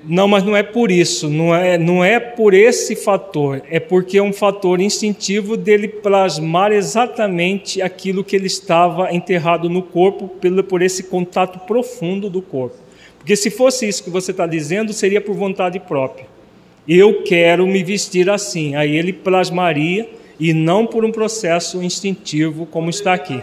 [0.04, 4.16] não, mas não é por isso, não é, não é por esse fator, é porque
[4.16, 10.64] é um fator instintivo dele plasmar exatamente aquilo que ele estava enterrado no corpo pelo,
[10.64, 12.76] por esse contato profundo do corpo.
[13.18, 16.26] Porque se fosse isso que você está dizendo, seria por vontade própria.
[16.88, 20.08] Eu quero me vestir assim, aí ele plasmaria
[20.38, 23.42] e não por um processo instintivo como está aqui.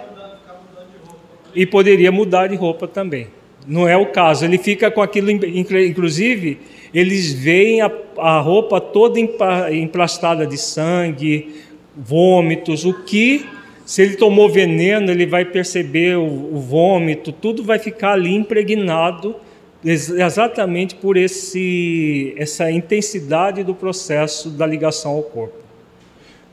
[1.53, 3.27] E poderia mudar de roupa também.
[3.67, 4.45] Não é o caso.
[4.45, 6.59] Ele fica com aquilo, inclusive,
[6.93, 11.63] eles veem a, a roupa toda emplastada de sangue,
[11.95, 13.45] vômitos, o que,
[13.85, 19.35] se ele tomou veneno, ele vai perceber o, o vômito, tudo vai ficar ali impregnado
[19.83, 25.64] exatamente por esse, essa intensidade do processo da ligação ao corpo.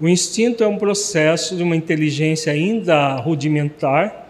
[0.03, 4.28] O instinto é um processo de uma inteligência ainda rudimentar,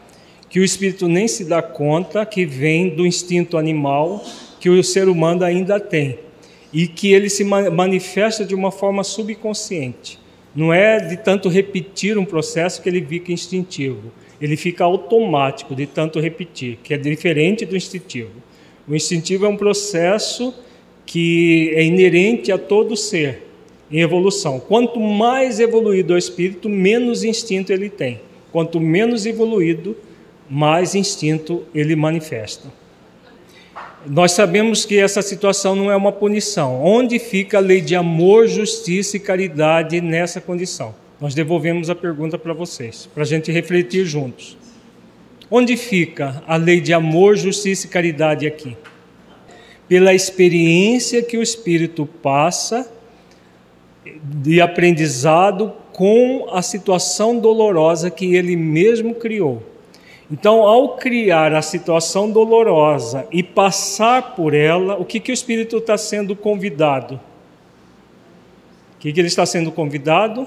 [0.51, 4.23] que o espírito nem se dá conta que vem do instinto animal
[4.61, 6.19] que o ser humano ainda tem
[6.75, 10.19] e que ele se manifesta de uma forma subconsciente.
[10.55, 14.13] Não é de tanto repetir um processo que ele fica instintivo,
[14.43, 18.43] ele fica automático de tanto repetir, que é diferente do instintivo.
[18.87, 20.55] O instintivo é um processo
[21.07, 23.52] que é inerente a todo ser
[23.93, 24.59] em evolução.
[24.59, 28.21] Quanto mais evoluído o espírito, menos instinto ele tem.
[28.51, 29.97] Quanto menos evoluído,
[30.49, 32.73] mais instinto ele manifesta.
[34.07, 36.83] Nós sabemos que essa situação não é uma punição.
[36.83, 40.95] Onde fica a lei de amor, justiça e caridade nessa condição?
[41.21, 44.57] Nós devolvemos a pergunta para vocês, para a gente refletir juntos.
[45.49, 48.77] Onde fica a lei de amor, justiça e caridade aqui?
[49.87, 52.91] Pela experiência que o Espírito passa
[54.05, 59.63] de aprendizado com a situação dolorosa que ele mesmo criou.
[60.31, 65.77] Então, ao criar a situação dolorosa e passar por ela, o que, que o Espírito
[65.77, 67.21] está sendo convidado?
[68.95, 70.47] O que, que ele está sendo convidado?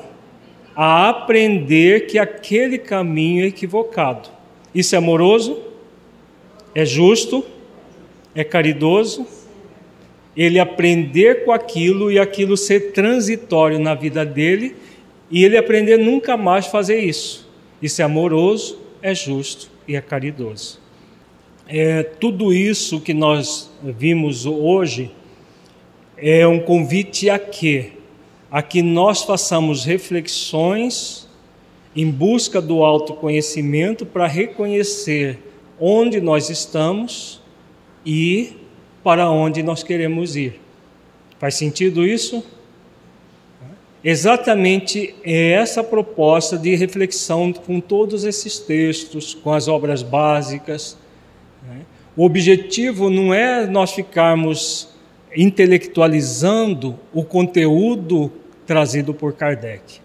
[0.75, 4.29] A aprender que aquele caminho é equivocado.
[4.73, 5.61] Isso é amoroso?
[6.73, 7.45] É justo?
[8.33, 9.27] É caridoso?
[10.35, 14.75] Ele aprender com aquilo e aquilo ser transitório na vida dele
[15.29, 17.47] e ele aprender nunca mais fazer isso.
[17.81, 20.79] Isso é amoroso, é justo e é caridoso.
[21.67, 25.11] É, tudo isso que nós vimos hoje
[26.17, 27.93] é um convite a quê?
[28.51, 31.27] A que nós façamos reflexões
[31.95, 35.39] em busca do autoconhecimento para reconhecer
[35.79, 37.41] onde nós estamos
[38.05, 38.53] e
[39.05, 40.59] para onde nós queremos ir.
[41.37, 42.43] Faz sentido isso?
[44.03, 50.97] Exatamente é essa proposta de reflexão com todos esses textos, com as obras básicas.
[51.67, 51.81] Né?
[52.17, 54.89] O objetivo não é nós ficarmos
[55.37, 58.31] intelectualizando o conteúdo
[58.65, 59.99] trazido por Kardec.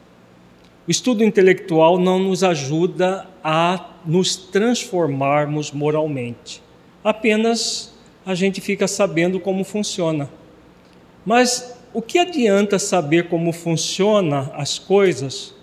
[0.86, 6.62] O estudo intelectual não nos ajuda a nos transformarmos moralmente.
[7.02, 7.89] Apenas
[8.24, 10.28] a gente fica sabendo como funciona.
[11.24, 15.54] Mas o que adianta saber como funciona as coisas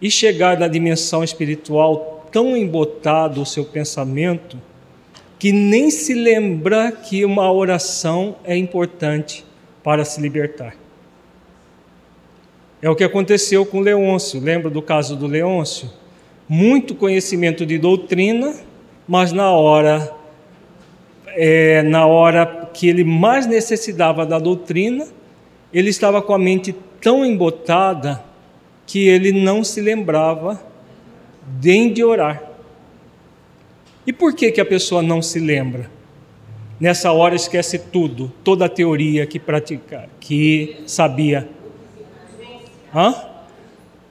[0.00, 4.60] e chegar na dimensão espiritual tão embotado o seu pensamento
[5.38, 9.44] que nem se lembra que uma oração é importante
[9.82, 10.74] para se libertar?
[12.80, 14.40] É o que aconteceu com Leôncio.
[14.40, 15.90] Lembra do caso do Leôncio?
[16.48, 18.54] Muito conhecimento de doutrina,
[19.08, 20.14] mas na hora
[21.36, 25.06] é, na hora que ele mais necessitava da doutrina,
[25.72, 28.24] ele estava com a mente tão embotada
[28.86, 30.60] que ele não se lembrava
[31.62, 32.42] nem de orar.
[34.06, 35.90] E por que, que a pessoa não se lembra?
[36.80, 41.48] Nessa hora esquece tudo, toda a teoria que pratica, que sabia.
[42.94, 43.14] Hã?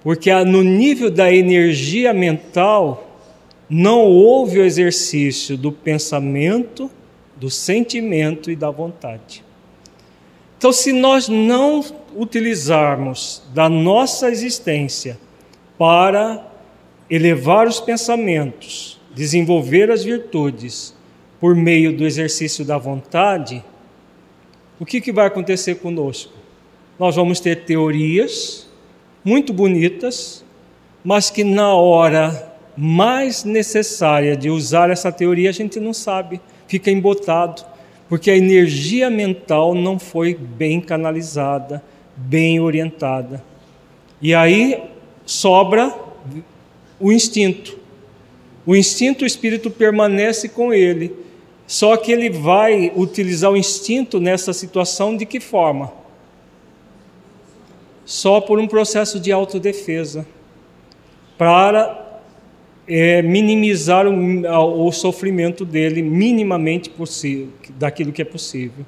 [0.04, 3.20] Porque no nível da energia mental
[3.68, 6.92] não houve o exercício do pensamento,
[7.36, 9.44] do sentimento e da vontade.
[10.58, 11.84] Então, se nós não
[12.16, 15.18] utilizarmos da nossa existência
[15.78, 16.46] para
[17.10, 20.94] elevar os pensamentos desenvolver as virtudes
[21.40, 23.64] por meio do exercício da vontade,
[24.78, 26.34] o que, que vai acontecer conosco?
[27.00, 28.70] Nós vamos ter teorias
[29.24, 30.44] muito bonitas,
[31.04, 36.92] mas que na hora mais necessária de usar essa teoria a gente não sabe, fica
[36.92, 37.66] embotado,
[38.08, 41.84] porque a energia mental não foi bem canalizada,
[42.16, 43.44] bem orientada.
[44.22, 44.82] E aí
[45.26, 45.94] sobra
[47.00, 47.78] o instinto.
[48.66, 51.14] O instinto, o espírito permanece com ele.
[51.68, 55.92] Só que ele vai utilizar o instinto nessa situação de que forma?
[58.06, 60.28] Só por um processo de autodefesa,
[61.38, 62.05] para
[62.88, 68.86] é, minimizar o, o, sofrimento dele minimamente possível, daquilo que é possível.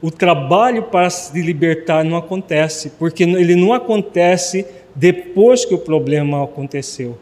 [0.00, 4.64] O trabalho para se libertar não acontece, porque ele não acontece
[4.94, 7.18] depois que o problema aconteceu.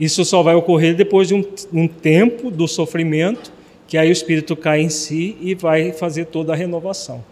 [0.00, 3.52] Isso só vai ocorrer depois de um, um tempo do sofrimento,
[3.86, 7.22] que aí o espírito cai em si e vai fazer toda a renovação.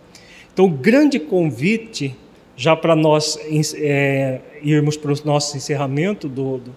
[0.53, 2.15] Então, o grande convite,
[2.55, 3.39] já para nós
[3.77, 6.77] é, irmos para o nosso encerramento do, do,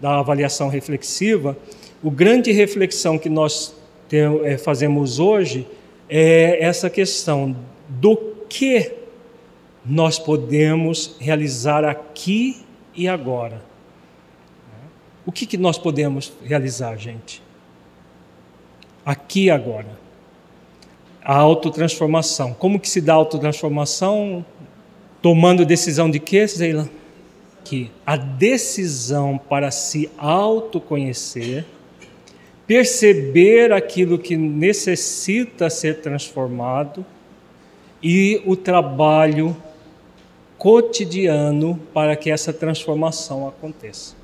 [0.00, 1.56] da avaliação reflexiva,
[2.02, 3.74] o grande reflexão que nós
[4.08, 5.66] tem, é, fazemos hoje
[6.08, 7.54] é essa questão
[7.88, 8.16] do
[8.48, 8.92] que
[9.84, 13.62] nós podemos realizar aqui e agora.
[15.24, 17.42] O que, que nós podemos realizar, gente?
[19.04, 19.98] Aqui e agora.
[21.22, 22.54] A autotransformação.
[22.54, 24.44] Como que se dá a autotransformação?
[25.22, 26.88] Tomando decisão de quê, Zeila?
[27.70, 31.64] Que a decisão para se autoconhecer,
[32.66, 37.06] perceber aquilo que necessita ser transformado
[38.02, 39.56] e o trabalho
[40.58, 44.16] cotidiano para que essa transformação aconteça.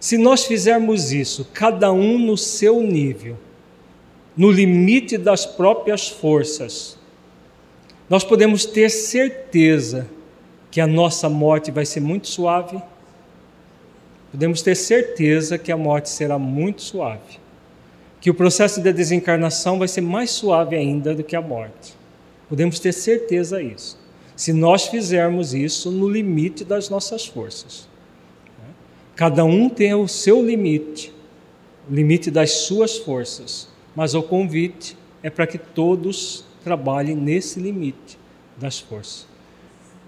[0.00, 3.38] Se nós fizermos isso, cada um no seu nível,
[4.36, 6.98] no limite das próprias forças,
[8.10, 10.08] nós podemos ter certeza
[10.74, 12.82] que a nossa morte vai ser muito suave.
[14.32, 17.38] Podemos ter certeza que a morte será muito suave.
[18.20, 21.94] Que o processo de desencarnação vai ser mais suave ainda do que a morte.
[22.48, 23.96] Podemos ter certeza disso.
[24.34, 27.86] Se nós fizermos isso no limite das nossas forças.
[29.14, 31.14] Cada um tem o seu limite,
[31.88, 38.18] o limite das suas forças, mas o convite é para que todos trabalhem nesse limite
[38.58, 39.33] das forças.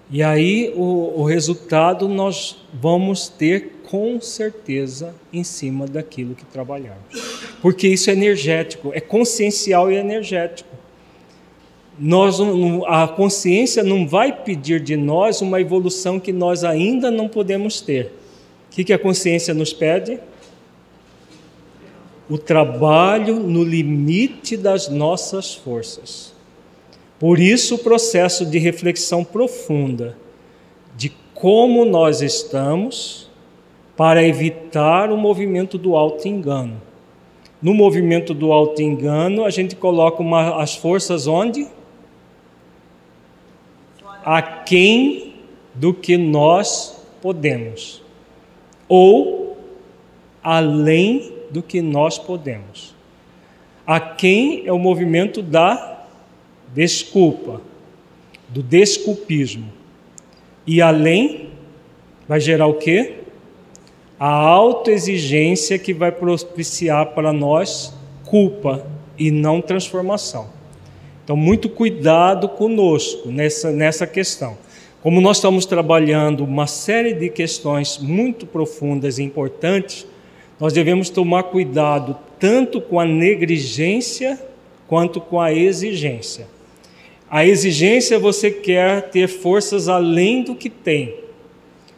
[0.09, 7.03] E aí o, o resultado nós vamos ter com certeza em cima daquilo que trabalharmos.
[7.61, 10.69] Porque isso é energético, é consciencial e energético.
[11.99, 12.37] Nós,
[12.85, 18.11] a consciência não vai pedir de nós uma evolução que nós ainda não podemos ter
[18.77, 20.19] que, que a consciência nos pede?
[22.29, 26.31] O trabalho no limite das nossas forças.
[27.19, 30.17] Por isso, o processo de reflexão profunda
[30.95, 33.29] de como nós estamos
[33.95, 36.81] para evitar o movimento do auto-engano.
[37.61, 41.67] No movimento do auto-engano, a gente coloca uma, as forças onde?
[44.23, 45.35] Aquém
[45.73, 48.01] do que nós podemos
[48.87, 49.57] ou
[50.43, 52.95] além do que nós podemos.
[53.85, 55.96] A quem é o movimento da
[56.77, 57.59] desculpa,
[58.47, 59.73] do desculpismo.
[60.65, 61.49] E além
[62.27, 63.15] vai gerar o quê?
[64.19, 67.95] A autoexigência que vai propiciar para nós
[68.25, 68.85] culpa
[69.17, 70.49] e não transformação.
[71.23, 74.55] Então, muito cuidado conosco nessa, nessa questão.
[75.01, 80.05] Como nós estamos trabalhando uma série de questões muito profundas e importantes,
[80.59, 84.39] nós devemos tomar cuidado tanto com a negligência
[84.87, 86.55] quanto com a exigência.
[87.29, 91.15] A exigência você quer ter forças além do que tem.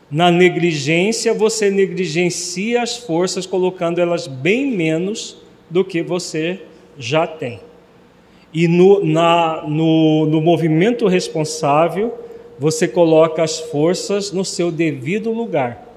[0.10, 5.38] Na negligência você negligencia as forças colocando elas bem menos
[5.70, 6.62] do que você
[6.98, 7.60] já tem.
[8.52, 12.18] E no, na, no, no movimento responsável,
[12.58, 15.88] você coloca as forças no seu devido lugar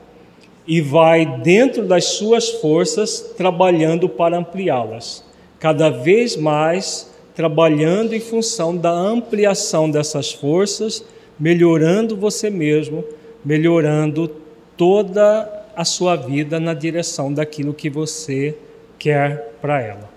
[0.66, 5.24] e vai, dentro das suas forças, trabalhando para ampliá-las,
[5.58, 11.04] cada vez mais trabalhando em função da ampliação dessas forças,
[11.38, 13.04] melhorando você mesmo,
[13.44, 14.30] melhorando
[14.76, 18.54] toda a sua vida na direção daquilo que você
[18.98, 20.10] quer para ela.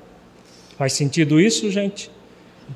[0.77, 2.11] Faz sentido isso, gente?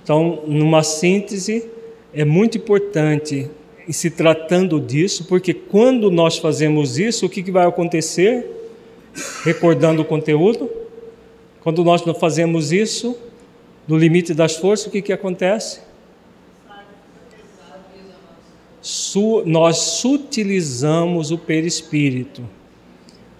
[0.01, 1.69] Então, numa síntese,
[2.13, 3.49] é muito importante
[3.87, 8.59] e se tratando disso, porque quando nós fazemos isso, o que, vai acontecer?
[9.43, 10.69] recordando o conteúdo.
[11.61, 13.17] Quando nós não fazemos isso,
[13.89, 15.79] no limite das forças, o que, que acontece?
[18.79, 22.47] Su, nós sutilizamos o perispírito.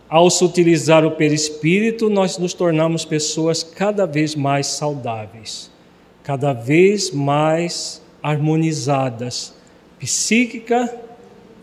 [0.10, 5.70] Ao sutilizar o perispírito, nós nos tornamos pessoas cada vez mais saudáveis,
[6.24, 9.54] cada vez mais harmonizadas,
[10.00, 10.92] psíquica,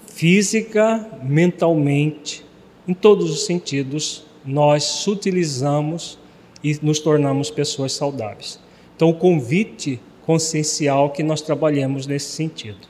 [0.06, 2.46] física, mentalmente,
[2.86, 6.16] em todos os sentidos, nós sutilizamos
[6.62, 8.64] e nos tornamos pessoas saudáveis.
[8.96, 12.88] Então, o convite consciencial que nós trabalhemos nesse sentido.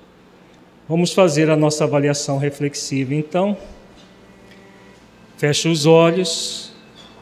[0.89, 3.57] Vamos fazer a nossa avaliação reflexiva, então.
[5.37, 6.73] Feche os olhos,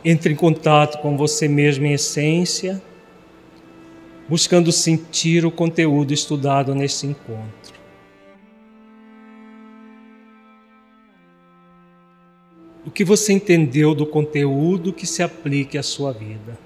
[0.04, 2.80] entre em contato com você mesmo em essência,
[4.28, 7.74] buscando sentir o conteúdo estudado nesse encontro.
[12.86, 16.58] o que você entendeu do conteúdo que se aplique à sua vida.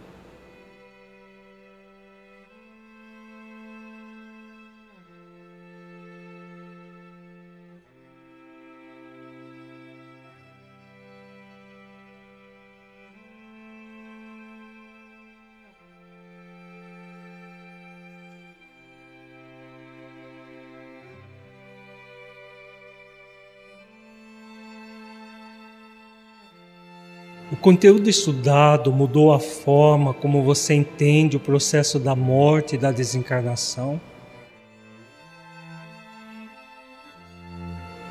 [27.59, 34.01] Conteúdo estudado mudou a forma como você entende o processo da morte e da desencarnação?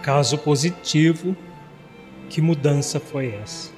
[0.01, 1.35] Caso positivo,
[2.29, 3.76] que mudança foi essa?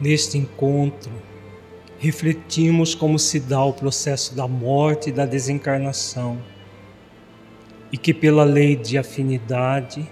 [0.00, 1.12] Neste encontro,
[1.98, 6.38] refletimos como se dá o processo da morte e da desencarnação,
[7.92, 10.08] e que, pela lei de afinidade,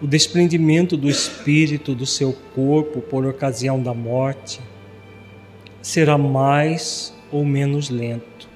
[0.00, 4.60] o desprendimento do espírito do seu corpo por ocasião da morte
[5.82, 8.48] será mais ou menos lento,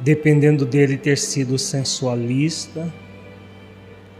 [0.00, 2.92] dependendo dele ter sido sensualista,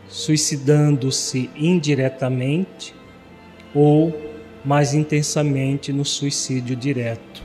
[0.09, 2.93] suicidando-se indiretamente
[3.73, 4.30] ou
[4.65, 7.43] mais intensamente no suicídio direto.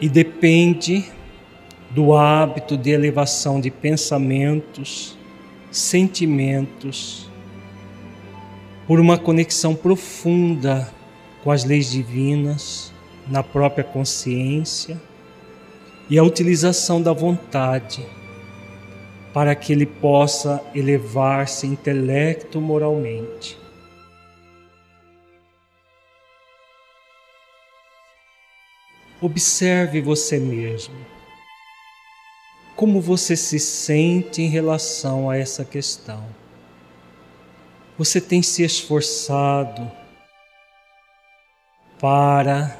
[0.00, 1.10] E depende
[1.90, 5.16] do hábito de elevação de pensamentos,
[5.70, 7.28] sentimentos,
[8.86, 10.92] por uma conexão profunda
[11.42, 12.92] com as leis divinas,
[13.28, 15.00] na própria consciência
[16.08, 18.04] e a utilização da vontade
[19.32, 23.58] para que ele possa elevar-se intelecto moralmente.
[29.20, 30.94] Observe você mesmo.
[32.74, 36.26] Como você se sente em relação a essa questão?
[37.98, 39.90] Você tem se esforçado
[42.00, 42.78] para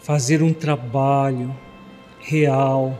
[0.00, 1.54] fazer um trabalho
[2.20, 2.98] real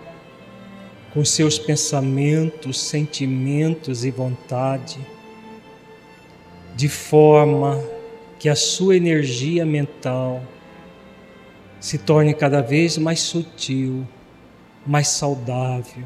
[1.12, 4.98] com seus pensamentos, sentimentos e vontade,
[6.76, 7.82] de forma
[8.38, 10.42] que a sua energia mental
[11.80, 14.06] se torne cada vez mais sutil,
[14.86, 16.04] mais saudável.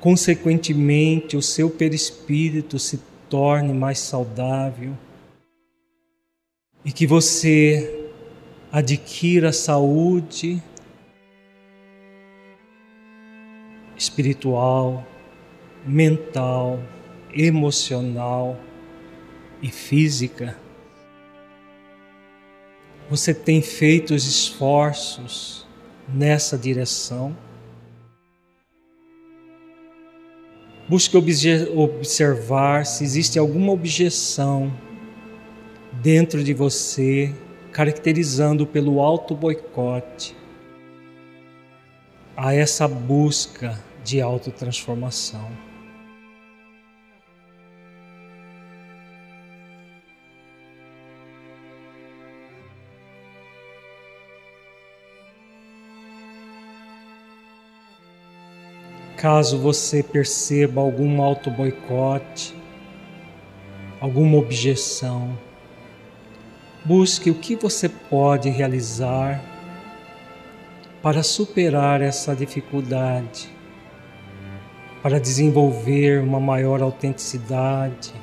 [0.00, 4.92] Consequentemente, o seu perispírito se torne mais saudável
[6.84, 8.10] e que você
[8.70, 10.62] adquira saúde
[14.04, 15.06] espiritual,
[15.86, 16.78] mental,
[17.32, 18.56] emocional
[19.62, 20.56] e física.
[23.10, 25.66] Você tem feito os esforços
[26.08, 27.36] nessa direção?
[30.88, 34.72] Busque observar se existe alguma objeção
[36.02, 37.34] dentro de você,
[37.72, 40.36] caracterizando pelo auto boicote
[42.36, 45.50] a essa busca de autotransformação.
[59.16, 62.54] Caso você perceba algum auto-boicote,
[63.98, 65.38] alguma objeção,
[66.84, 69.42] busque o que você pode realizar
[71.00, 73.53] para superar essa dificuldade,
[75.04, 78.14] para desenvolver uma maior autenticidade,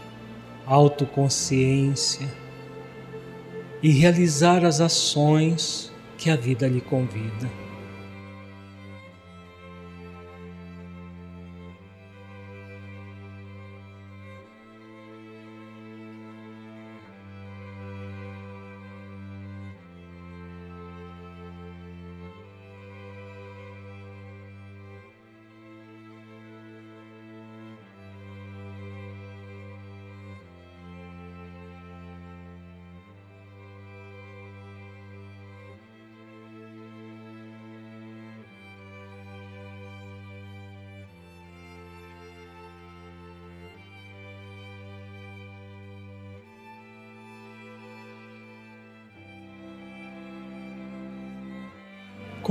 [0.66, 2.28] autoconsciência
[3.84, 7.48] e realizar as ações que a vida lhe convida.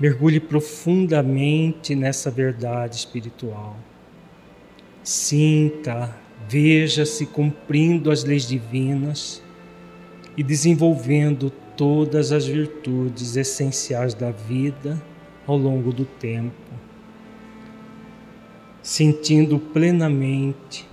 [0.00, 3.76] Mergulhe profundamente nessa verdade espiritual.
[5.02, 6.14] Sinta,
[6.48, 9.42] veja-se cumprindo as leis divinas
[10.36, 15.02] e desenvolvendo todas as virtudes essenciais da vida
[15.44, 16.52] ao longo do tempo,
[18.80, 20.88] sentindo plenamente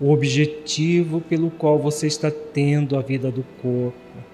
[0.00, 4.31] o objetivo pelo qual você está tendo a vida do corpo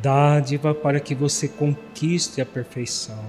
[0.00, 3.22] dádiva para que você conquiste a perfeição.